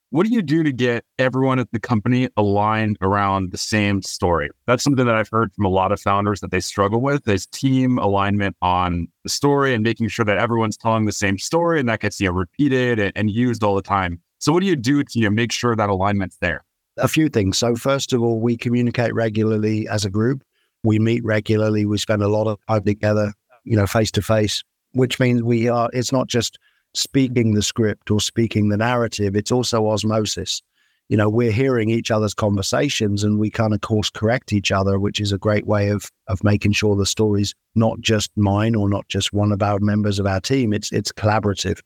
what 0.08 0.26
do 0.26 0.32
you 0.32 0.40
do 0.40 0.62
to 0.62 0.72
get 0.72 1.04
everyone 1.18 1.58
at 1.58 1.70
the 1.70 1.78
company 1.78 2.28
aligned 2.38 2.96
around 3.02 3.52
the 3.52 3.58
same 3.58 4.00
story? 4.00 4.48
That's 4.66 4.82
something 4.82 5.04
that 5.04 5.14
I've 5.14 5.28
heard 5.28 5.52
from 5.52 5.66
a 5.66 5.68
lot 5.68 5.92
of 5.92 6.00
founders 6.00 6.40
that 6.40 6.50
they 6.50 6.60
struggle 6.60 7.02
with 7.02 7.28
is 7.28 7.46
team 7.46 7.98
alignment 7.98 8.56
on 8.62 9.06
the 9.22 9.28
story 9.28 9.74
and 9.74 9.84
making 9.84 10.08
sure 10.08 10.24
that 10.24 10.38
everyone's 10.38 10.78
telling 10.78 11.04
the 11.04 11.12
same 11.12 11.36
story 11.38 11.78
and 11.78 11.88
that 11.90 12.00
gets 12.00 12.18
you 12.20 12.28
know, 12.28 12.32
repeated 12.32 12.98
and, 12.98 13.12
and 13.14 13.30
used 13.30 13.62
all 13.62 13.74
the 13.74 13.82
time. 13.82 14.18
So 14.38 14.50
what 14.50 14.60
do 14.60 14.66
you 14.66 14.76
do 14.76 15.04
to 15.04 15.18
you 15.18 15.26
know, 15.26 15.30
make 15.30 15.52
sure 15.52 15.76
that 15.76 15.90
alignment's 15.90 16.38
there? 16.40 16.64
A 16.96 17.06
few 17.06 17.28
things. 17.28 17.58
So 17.58 17.76
first 17.76 18.14
of 18.14 18.22
all, 18.22 18.40
we 18.40 18.56
communicate 18.56 19.14
regularly 19.14 19.86
as 19.88 20.06
a 20.06 20.10
group. 20.10 20.42
We 20.82 20.98
meet 20.98 21.22
regularly. 21.22 21.84
We 21.84 21.98
spend 21.98 22.22
a 22.22 22.28
lot 22.28 22.46
of 22.46 22.58
time 22.66 22.82
together, 22.82 23.34
you 23.64 23.76
know, 23.76 23.86
face 23.86 24.10
to 24.12 24.22
face, 24.22 24.64
which 24.92 25.20
means 25.20 25.42
we 25.42 25.68
are, 25.68 25.90
it's 25.92 26.12
not 26.12 26.28
just 26.28 26.58
speaking 26.94 27.54
the 27.54 27.62
script 27.62 28.10
or 28.10 28.20
speaking 28.20 28.68
the 28.68 28.76
narrative, 28.76 29.36
it's 29.36 29.52
also 29.52 29.88
osmosis. 29.88 30.62
You 31.08 31.16
know, 31.16 31.28
we're 31.28 31.50
hearing 31.50 31.90
each 31.90 32.10
other's 32.12 32.34
conversations 32.34 33.24
and 33.24 33.40
we 33.40 33.50
kind 33.50 33.74
of 33.74 33.80
course 33.80 34.10
correct 34.10 34.52
each 34.52 34.70
other, 34.70 34.98
which 35.00 35.20
is 35.20 35.32
a 35.32 35.38
great 35.38 35.66
way 35.66 35.88
of 35.88 36.10
of 36.28 36.44
making 36.44 36.72
sure 36.72 36.94
the 36.94 37.04
story's 37.06 37.54
not 37.74 38.00
just 38.00 38.30
mine 38.36 38.76
or 38.76 38.88
not 38.88 39.08
just 39.08 39.32
one 39.32 39.50
of 39.50 39.62
our 39.62 39.80
members 39.80 40.20
of 40.20 40.26
our 40.26 40.40
team. 40.40 40.72
It's 40.72 40.92
it's 40.92 41.10
collaborative. 41.10 41.80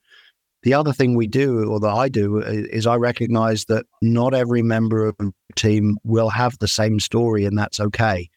The 0.62 0.74
other 0.74 0.94
thing 0.94 1.14
we 1.14 1.26
do, 1.26 1.70
or 1.70 1.78
that 1.80 1.88
I 1.88 2.08
do, 2.08 2.38
is 2.38 2.86
I 2.86 2.96
recognize 2.96 3.66
that 3.66 3.84
not 4.00 4.32
every 4.32 4.62
member 4.62 5.06
of 5.06 5.14
the 5.18 5.30
team 5.56 5.98
will 6.04 6.30
have 6.30 6.58
the 6.58 6.68
same 6.68 7.00
story, 7.00 7.44
and 7.44 7.56
that's 7.56 7.80
okay. 7.80 8.30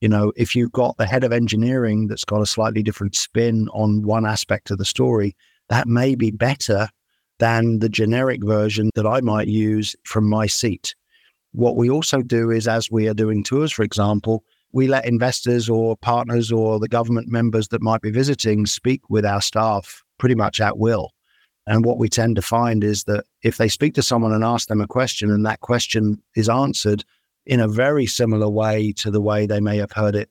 You 0.00 0.08
know, 0.08 0.32
if 0.36 0.56
you've 0.56 0.72
got 0.72 0.96
the 0.96 1.06
head 1.06 1.22
of 1.22 1.32
engineering 1.32 2.08
that's 2.08 2.24
got 2.24 2.40
a 2.40 2.46
slightly 2.46 2.82
different 2.82 3.14
spin 3.14 3.68
on 3.74 4.02
one 4.02 4.26
aspect 4.26 4.70
of 4.70 4.78
the 4.78 4.84
story, 4.86 5.36
that 5.68 5.88
may 5.88 6.14
be 6.14 6.30
better 6.30 6.88
than 7.38 7.80
the 7.80 7.88
generic 7.88 8.42
version 8.44 8.90
that 8.94 9.06
I 9.06 9.20
might 9.20 9.48
use 9.48 9.94
from 10.04 10.28
my 10.28 10.46
seat. 10.46 10.94
What 11.52 11.76
we 11.76 11.90
also 11.90 12.22
do 12.22 12.50
is, 12.50 12.68
as 12.68 12.90
we 12.90 13.08
are 13.08 13.14
doing 13.14 13.42
tours, 13.42 13.72
for 13.72 13.82
example, 13.82 14.44
we 14.72 14.88
let 14.88 15.06
investors 15.06 15.68
or 15.68 15.96
partners 15.96 16.52
or 16.52 16.78
the 16.78 16.88
government 16.88 17.28
members 17.28 17.68
that 17.68 17.82
might 17.82 18.02
be 18.02 18.10
visiting 18.10 18.66
speak 18.66 19.08
with 19.08 19.24
our 19.24 19.40
staff 19.40 20.02
pretty 20.18 20.34
much 20.34 20.60
at 20.60 20.78
will. 20.78 21.12
And 21.66 21.84
what 21.84 21.98
we 21.98 22.08
tend 22.08 22.36
to 22.36 22.42
find 22.42 22.84
is 22.84 23.04
that 23.04 23.24
if 23.42 23.56
they 23.56 23.68
speak 23.68 23.94
to 23.94 24.02
someone 24.02 24.32
and 24.32 24.44
ask 24.44 24.68
them 24.68 24.80
a 24.80 24.86
question 24.86 25.30
and 25.30 25.44
that 25.46 25.60
question 25.60 26.22
is 26.36 26.48
answered 26.48 27.04
in 27.44 27.60
a 27.60 27.68
very 27.68 28.06
similar 28.06 28.48
way 28.48 28.92
to 28.98 29.10
the 29.10 29.20
way 29.20 29.46
they 29.46 29.60
may 29.60 29.78
have 29.78 29.92
heard 29.92 30.14
it 30.14 30.30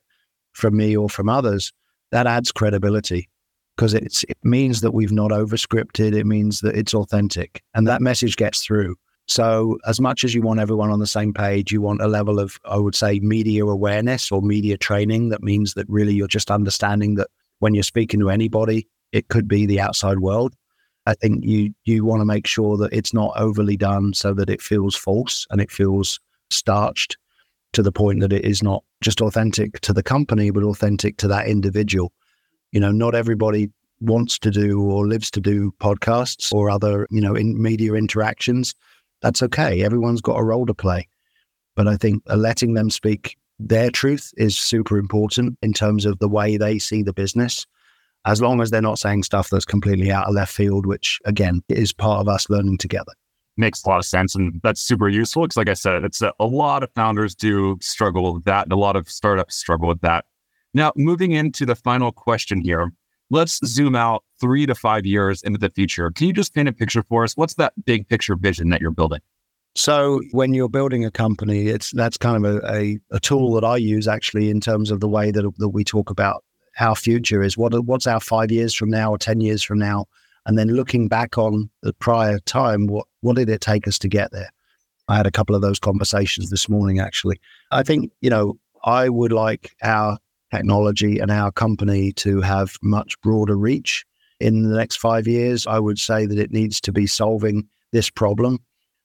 from 0.52 0.76
me 0.76 0.96
or 0.96 1.08
from 1.08 1.28
others, 1.28 1.72
that 2.10 2.26
adds 2.26 2.52
credibility 2.52 3.28
because 3.76 3.94
it's 3.94 4.24
it 4.24 4.38
means 4.42 4.80
that 4.80 4.92
we've 4.92 5.12
not 5.12 5.30
overscripted. 5.30 6.14
It 6.14 6.26
means 6.26 6.60
that 6.60 6.76
it's 6.76 6.94
authentic 6.94 7.62
and 7.74 7.86
that 7.86 8.00
message 8.00 8.36
gets 8.36 8.64
through. 8.64 8.96
So, 9.28 9.78
as 9.86 10.00
much 10.00 10.22
as 10.22 10.34
you 10.34 10.42
want 10.42 10.60
everyone 10.60 10.90
on 10.90 11.00
the 11.00 11.06
same 11.06 11.34
page, 11.34 11.72
you 11.72 11.80
want 11.80 12.00
a 12.00 12.06
level 12.06 12.38
of, 12.38 12.58
I 12.64 12.76
would 12.76 12.94
say, 12.94 13.18
media 13.18 13.66
awareness 13.66 14.30
or 14.30 14.40
media 14.40 14.78
training. 14.78 15.30
That 15.30 15.42
means 15.42 15.74
that 15.74 15.88
really 15.88 16.14
you're 16.14 16.28
just 16.28 16.50
understanding 16.50 17.16
that 17.16 17.28
when 17.58 17.74
you're 17.74 17.82
speaking 17.82 18.20
to 18.20 18.30
anybody, 18.30 18.86
it 19.12 19.28
could 19.28 19.48
be 19.48 19.66
the 19.66 19.80
outside 19.80 20.20
world. 20.20 20.54
I 21.06 21.14
think 21.14 21.44
you 21.44 21.74
you 21.84 22.04
want 22.04 22.20
to 22.20 22.24
make 22.24 22.46
sure 22.46 22.76
that 22.76 22.92
it's 22.92 23.12
not 23.12 23.32
overly 23.36 23.76
done 23.76 24.14
so 24.14 24.32
that 24.34 24.50
it 24.50 24.62
feels 24.62 24.94
false 24.94 25.46
and 25.50 25.60
it 25.60 25.70
feels 25.70 26.20
starched 26.50 27.16
to 27.72 27.82
the 27.82 27.92
point 27.92 28.20
that 28.20 28.32
it 28.32 28.44
is 28.44 28.62
not 28.62 28.84
just 29.02 29.20
authentic 29.20 29.80
to 29.80 29.92
the 29.92 30.02
company, 30.02 30.50
but 30.50 30.62
authentic 30.62 31.16
to 31.18 31.28
that 31.28 31.48
individual. 31.48 32.12
You 32.72 32.80
know, 32.80 32.92
not 32.92 33.14
everybody 33.14 33.70
wants 34.00 34.38
to 34.40 34.50
do 34.50 34.82
or 34.82 35.06
lives 35.06 35.30
to 35.32 35.40
do 35.40 35.72
podcasts 35.80 36.52
or 36.52 36.68
other, 36.68 37.06
you 37.10 37.20
know, 37.20 37.34
in 37.34 37.60
media 37.60 37.94
interactions. 37.94 38.74
That's 39.22 39.42
okay. 39.42 39.82
Everyone's 39.82 40.20
got 40.20 40.38
a 40.38 40.44
role 40.44 40.66
to 40.66 40.74
play. 40.74 41.08
But 41.74 41.88
I 41.88 41.96
think 41.96 42.22
letting 42.26 42.74
them 42.74 42.90
speak 42.90 43.36
their 43.58 43.90
truth 43.90 44.32
is 44.36 44.58
super 44.58 44.98
important 44.98 45.58
in 45.62 45.72
terms 45.72 46.04
of 46.04 46.18
the 46.18 46.28
way 46.28 46.56
they 46.56 46.78
see 46.78 47.02
the 47.02 47.12
business 47.12 47.66
as 48.26 48.42
long 48.42 48.60
as 48.60 48.70
they're 48.70 48.82
not 48.82 48.98
saying 48.98 49.22
stuff 49.22 49.48
that's 49.50 49.64
completely 49.64 50.10
out 50.10 50.26
of 50.26 50.34
left 50.34 50.52
field, 50.52 50.84
which 50.84 51.20
again 51.24 51.62
is 51.68 51.92
part 51.92 52.20
of 52.20 52.28
us 52.28 52.50
learning 52.50 52.76
together. 52.76 53.12
Makes 53.56 53.84
a 53.84 53.88
lot 53.88 53.98
of 53.98 54.04
sense. 54.04 54.34
And 54.34 54.60
that's 54.62 54.80
super 54.80 55.08
useful 55.08 55.42
because, 55.42 55.56
like 55.56 55.68
I 55.68 55.74
said, 55.74 56.04
it's 56.04 56.20
a, 56.20 56.32
a 56.38 56.44
lot 56.44 56.82
of 56.82 56.90
founders 56.94 57.34
do 57.34 57.78
struggle 57.80 58.34
with 58.34 58.44
that, 58.44 58.64
and 58.64 58.72
a 58.72 58.76
lot 58.76 58.96
of 58.96 59.08
startups 59.08 59.54
struggle 59.54 59.88
with 59.88 60.00
that. 60.02 60.26
Now, 60.76 60.92
moving 60.94 61.32
into 61.32 61.64
the 61.64 61.74
final 61.74 62.12
question 62.12 62.60
here, 62.60 62.92
let's 63.30 63.66
zoom 63.66 63.96
out 63.96 64.22
three 64.38 64.66
to 64.66 64.74
five 64.74 65.06
years 65.06 65.42
into 65.42 65.58
the 65.58 65.70
future. 65.70 66.10
Can 66.10 66.26
you 66.26 66.34
just 66.34 66.52
paint 66.52 66.68
a 66.68 66.72
picture 66.72 67.02
for 67.02 67.24
us? 67.24 67.34
What's 67.34 67.54
that 67.54 67.72
big 67.86 68.06
picture 68.06 68.36
vision 68.36 68.68
that 68.68 68.82
you're 68.82 68.90
building? 68.90 69.20
So 69.74 70.20
when 70.32 70.52
you're 70.52 70.68
building 70.68 71.02
a 71.02 71.10
company, 71.10 71.68
it's 71.68 71.92
that's 71.92 72.18
kind 72.18 72.44
of 72.44 72.56
a, 72.56 72.70
a, 72.70 72.98
a, 73.10 73.20
tool 73.20 73.54
that 73.54 73.64
I 73.64 73.78
use 73.78 74.06
actually 74.06 74.50
in 74.50 74.60
terms 74.60 74.90
of 74.90 75.00
the 75.00 75.08
way 75.08 75.30
that, 75.30 75.50
that 75.56 75.70
we 75.70 75.82
talk 75.82 76.10
about 76.10 76.44
our 76.78 76.94
future 76.94 77.42
is. 77.42 77.56
What 77.56 77.72
what's 77.86 78.06
our 78.06 78.20
five 78.20 78.50
years 78.50 78.74
from 78.74 78.90
now 78.90 79.12
or 79.12 79.16
ten 79.16 79.40
years 79.40 79.62
from 79.62 79.78
now, 79.78 80.04
and 80.44 80.58
then 80.58 80.68
looking 80.68 81.08
back 81.08 81.38
on 81.38 81.70
the 81.82 81.94
prior 81.94 82.38
time, 82.40 82.86
what 82.86 83.06
what 83.22 83.36
did 83.36 83.48
it 83.48 83.62
take 83.62 83.88
us 83.88 83.98
to 84.00 84.08
get 84.08 84.30
there? 84.30 84.50
I 85.08 85.16
had 85.16 85.26
a 85.26 85.30
couple 85.30 85.54
of 85.54 85.62
those 85.62 85.78
conversations 85.78 86.50
this 86.50 86.68
morning. 86.68 86.98
Actually, 86.98 87.40
I 87.70 87.82
think 87.82 88.12
you 88.20 88.28
know 88.28 88.58
I 88.84 89.08
would 89.08 89.32
like 89.32 89.74
our 89.82 90.18
technology 90.52 91.18
and 91.18 91.30
our 91.30 91.50
company 91.52 92.12
to 92.12 92.40
have 92.40 92.76
much 92.82 93.20
broader 93.20 93.56
reach 93.56 94.04
in 94.40 94.62
the 94.62 94.76
next 94.76 94.96
five 94.96 95.26
years. 95.26 95.66
I 95.66 95.78
would 95.78 95.98
say 95.98 96.26
that 96.26 96.38
it 96.38 96.52
needs 96.52 96.80
to 96.82 96.92
be 96.92 97.06
solving 97.06 97.68
this 97.92 98.10
problem 98.10 98.58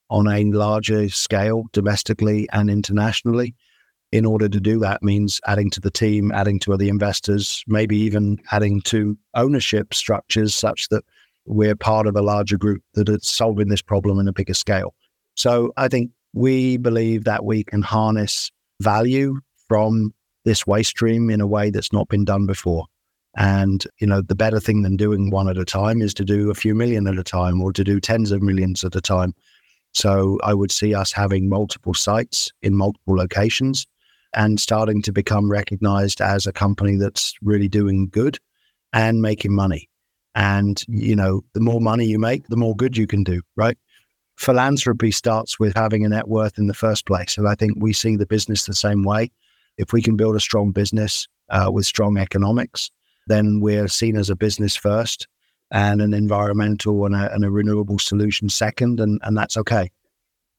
on 0.09 0.27
a 0.27 0.43
larger 0.45 1.09
scale 1.09 1.63
domestically 1.71 2.47
and 2.51 2.69
internationally 2.69 3.55
in 4.11 4.25
order 4.25 4.49
to 4.49 4.59
do 4.59 4.77
that 4.79 5.01
means 5.01 5.39
adding 5.47 5.69
to 5.69 5.79
the 5.79 5.91
team, 5.91 6.31
adding 6.33 6.59
to 6.59 6.73
other 6.73 6.85
investors, 6.85 7.63
maybe 7.67 7.97
even 7.97 8.37
adding 8.51 8.81
to 8.81 9.17
ownership 9.35 9.93
structures 9.93 10.53
such 10.53 10.89
that 10.89 11.05
we're 11.45 11.75
part 11.75 12.07
of 12.07 12.15
a 12.15 12.21
larger 12.21 12.57
group 12.57 12.83
that 12.93 13.07
is 13.07 13.25
solving 13.25 13.69
this 13.69 13.81
problem 13.81 14.19
in 14.19 14.27
a 14.27 14.33
bigger 14.33 14.53
scale. 14.53 14.93
So 15.35 15.71
I 15.77 15.87
think 15.87 16.11
we 16.33 16.77
believe 16.77 17.23
that 17.23 17.45
we 17.45 17.63
can 17.63 17.81
harness 17.81 18.51
value 18.81 19.39
from 19.69 20.13
this 20.43 20.65
waste 20.65 20.91
stream 20.91 21.29
in 21.29 21.41
a 21.41 21.47
way 21.47 21.69
that's 21.69 21.93
not 21.93 22.07
been 22.07 22.25
done 22.25 22.45
before. 22.45 22.85
And, 23.37 23.85
you 23.99 24.07
know, 24.07 24.21
the 24.21 24.35
better 24.35 24.59
thing 24.59 24.81
than 24.81 24.97
doing 24.97 25.29
one 25.29 25.47
at 25.47 25.57
a 25.57 25.65
time 25.65 26.01
is 26.01 26.13
to 26.15 26.25
do 26.25 26.51
a 26.51 26.55
few 26.55 26.75
million 26.75 27.07
at 27.07 27.17
a 27.17 27.23
time 27.23 27.61
or 27.61 27.71
to 27.73 27.83
do 27.83 27.99
tens 27.99 28.31
of 28.31 28.41
millions 28.41 28.83
at 28.83 28.95
a 28.95 29.01
time. 29.01 29.33
So 29.93 30.37
I 30.43 30.53
would 30.53 30.71
see 30.71 30.93
us 30.93 31.11
having 31.11 31.49
multiple 31.49 31.93
sites 31.93 32.51
in 32.61 32.75
multiple 32.75 33.15
locations 33.15 33.87
and 34.33 34.59
starting 34.59 35.01
to 35.03 35.11
become 35.11 35.49
recognized 35.49 36.21
as 36.21 36.47
a 36.47 36.53
company 36.53 36.95
that's 36.95 37.33
really 37.41 37.67
doing 37.67 38.07
good 38.09 38.37
and 38.93 39.21
making 39.21 39.53
money. 39.53 39.89
And, 40.35 40.81
you 40.87 41.15
know, 41.15 41.41
the 41.53 41.59
more 41.59 41.81
money 41.81 42.05
you 42.05 42.19
make, 42.19 42.47
the 42.47 42.55
more 42.55 42.75
good 42.75 42.95
you 42.95 43.07
can 43.07 43.23
do, 43.23 43.41
right? 43.57 43.77
Philanthropy 44.37 45.11
starts 45.11 45.59
with 45.59 45.75
having 45.75 46.05
a 46.05 46.09
net 46.09 46.27
worth 46.27 46.57
in 46.57 46.67
the 46.67 46.73
first 46.73 47.05
place. 47.05 47.37
And 47.37 47.47
I 47.47 47.55
think 47.55 47.73
we 47.77 47.93
see 47.93 48.15
the 48.15 48.25
business 48.25 48.65
the 48.65 48.73
same 48.73 49.03
way. 49.03 49.29
If 49.77 49.93
we 49.93 50.01
can 50.01 50.15
build 50.15 50.35
a 50.35 50.39
strong 50.39 50.71
business 50.71 51.27
uh, 51.49 51.69
with 51.71 51.85
strong 51.85 52.17
economics, 52.17 52.91
then 53.27 53.59
we're 53.59 53.87
seen 53.87 54.15
as 54.15 54.29
a 54.29 54.35
business 54.35 54.75
first 54.75 55.27
and 55.71 56.01
an 56.01 56.13
environmental 56.13 57.05
and 57.05 57.15
a, 57.15 57.33
and 57.33 57.45
a 57.45 57.51
renewable 57.51 57.99
solution 57.99 58.49
second. 58.49 58.99
And, 58.99 59.19
and 59.23 59.37
that's 59.37 59.57
okay. 59.57 59.89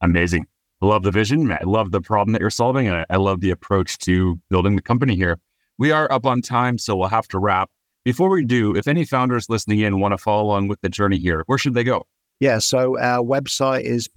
Amazing. 0.01 0.47
I 0.81 0.85
love 0.85 1.03
the 1.03 1.11
vision. 1.11 1.51
I 1.51 1.63
love 1.63 1.91
the 1.91 2.01
problem 2.01 2.33
that 2.33 2.41
you're 2.41 2.49
solving. 2.49 2.87
And 2.87 3.05
I 3.09 3.15
love 3.17 3.39
the 3.39 3.51
approach 3.51 3.97
to 3.99 4.39
building 4.49 4.75
the 4.75 4.81
company 4.81 5.15
here. 5.15 5.39
We 5.77 5.91
are 5.91 6.11
up 6.11 6.25
on 6.25 6.41
time, 6.41 6.77
so 6.77 6.95
we'll 6.95 7.07
have 7.07 7.27
to 7.29 7.39
wrap. 7.39 7.69
Before 8.03 8.29
we 8.29 8.43
do, 8.43 8.75
if 8.75 8.87
any 8.87 9.05
founders 9.05 9.49
listening 9.49 9.79
in 9.79 9.99
want 9.99 10.11
to 10.11 10.17
follow 10.17 10.43
along 10.43 10.67
with 10.67 10.81
the 10.81 10.89
journey 10.89 11.17
here, 11.17 11.43
where 11.45 11.57
should 11.57 11.73
they 11.73 11.85
go? 11.85 12.05
Yeah, 12.39 12.59
so 12.59 12.99
our 12.99 13.23
website 13.23 13.83
is 13.83 14.09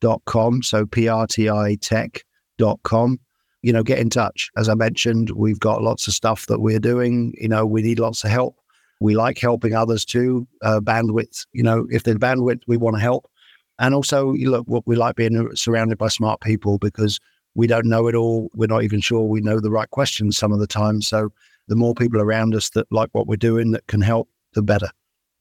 prtitech.com. 0.00 0.62
So 0.62 0.86
prtitech.com. 0.86 3.20
You 3.62 3.74
know, 3.74 3.82
get 3.82 3.98
in 3.98 4.08
touch. 4.08 4.48
As 4.56 4.70
I 4.70 4.74
mentioned, 4.74 5.28
we've 5.30 5.60
got 5.60 5.82
lots 5.82 6.08
of 6.08 6.14
stuff 6.14 6.46
that 6.46 6.60
we're 6.60 6.80
doing. 6.80 7.34
You 7.38 7.48
know, 7.48 7.66
we 7.66 7.82
need 7.82 7.98
lots 7.98 8.24
of 8.24 8.30
help. 8.30 8.56
We 9.00 9.14
like 9.14 9.36
helping 9.38 9.74
others 9.74 10.02
too. 10.04 10.48
Uh, 10.62 10.80
bandwidth, 10.80 11.46
you 11.52 11.62
know, 11.62 11.86
if 11.90 12.04
there's 12.04 12.16
bandwidth, 12.18 12.62
we 12.66 12.78
want 12.78 12.96
to 12.96 13.02
help. 13.02 13.30
And 13.78 13.94
also, 13.94 14.32
you 14.34 14.50
look, 14.50 14.66
what 14.66 14.86
we 14.86 14.96
like 14.96 15.16
being 15.16 15.54
surrounded 15.54 15.98
by 15.98 16.08
smart 16.08 16.40
people 16.40 16.78
because 16.78 17.20
we 17.54 17.66
don't 17.66 17.86
know 17.86 18.08
it 18.08 18.14
all. 18.14 18.50
We're 18.54 18.66
not 18.66 18.82
even 18.82 19.00
sure 19.00 19.22
we 19.22 19.40
know 19.40 19.58
the 19.60 19.70
right 19.70 19.88
questions 19.90 20.36
some 20.36 20.52
of 20.52 20.58
the 20.58 20.66
time. 20.66 21.00
So 21.02 21.32
the 21.68 21.76
more 21.76 21.94
people 21.94 22.20
around 22.20 22.54
us 22.54 22.68
that 22.70 22.86
like 22.90 23.08
what 23.12 23.26
we're 23.26 23.36
doing 23.36 23.70
that 23.72 23.86
can 23.86 24.02
help, 24.02 24.28
the 24.54 24.62
better. 24.62 24.90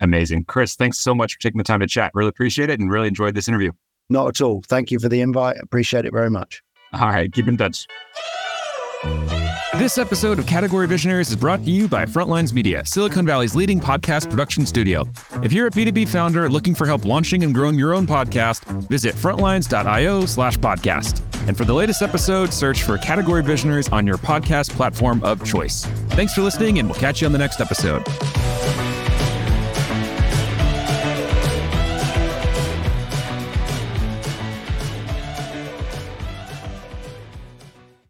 Amazing. 0.02 0.46
Chris, 0.46 0.76
thanks 0.76 1.00
so 1.00 1.14
much 1.14 1.34
for 1.34 1.40
taking 1.42 1.58
the 1.58 1.64
time 1.64 1.82
to 1.82 1.88
chat. 1.88 2.12
Really 2.14 2.30
appreciate 2.30 2.70
it 2.70 2.80
and 2.80 2.90
really 2.90 3.10
enjoyed 3.10 3.36
this 3.36 3.50
interview. 3.50 3.74
Not 4.10 4.28
at 4.28 4.42
all. 4.42 4.62
Thank 4.68 4.92
you 4.92 5.00
for 5.00 5.10
the 5.10 5.22
invite. 5.22 5.58
Appreciate 5.62 6.06
it 6.06 6.14
very 6.14 6.30
much. 6.30 6.62
All 6.94 7.10
right. 7.10 7.32
Keep 7.32 7.48
in 7.48 7.58
touch. 7.58 7.86
This 9.76 9.98
episode 9.98 10.40
of 10.40 10.46
Category 10.48 10.88
Visionaries 10.88 11.30
is 11.30 11.38
brought 11.38 11.64
to 11.64 11.72
you 11.72 11.88
by 11.88 12.04
Frontlines 12.04 12.52
Media, 12.52 12.84
Silicon 12.86 13.26
Valley's 13.26 13.56
leading 13.56 13.80
podcast 13.80 14.30
production 14.30 14.66
studio. 14.66 15.08
If 15.42 15.54
you're 15.54 15.68
a 15.68 15.72
B2B 15.72 16.10
founder 16.10 16.50
looking 16.50 16.76
for 16.76 16.86
help 16.86 17.06
launching 17.06 17.44
and 17.44 17.54
growing 17.54 17.80
your 17.80 17.94
own 17.94 18.06
podcast, 18.06 18.66
visit 18.90 19.16
frontlines.io 19.16 20.26
slash 20.26 20.58
podcast. 20.58 21.22
And 21.48 21.56
for 21.56 21.64
the 21.64 21.74
latest 21.74 22.02
episode, 22.02 22.52
search 22.52 22.84
for 22.84 22.98
Category 22.98 23.42
Visionaries 23.42 23.88
on 23.90 24.06
your 24.06 24.18
podcast 24.18 24.72
platform 24.72 25.24
of 25.24 25.46
choice. 25.46 25.86
Thanks 26.10 26.34
for 26.34 26.42
listening, 26.42 26.80
and 26.80 26.90
we'll 26.90 27.00
catch 27.00 27.22
you 27.22 27.28
on 27.28 27.32
the 27.32 27.40
next 27.40 27.62
episode. 27.62 28.04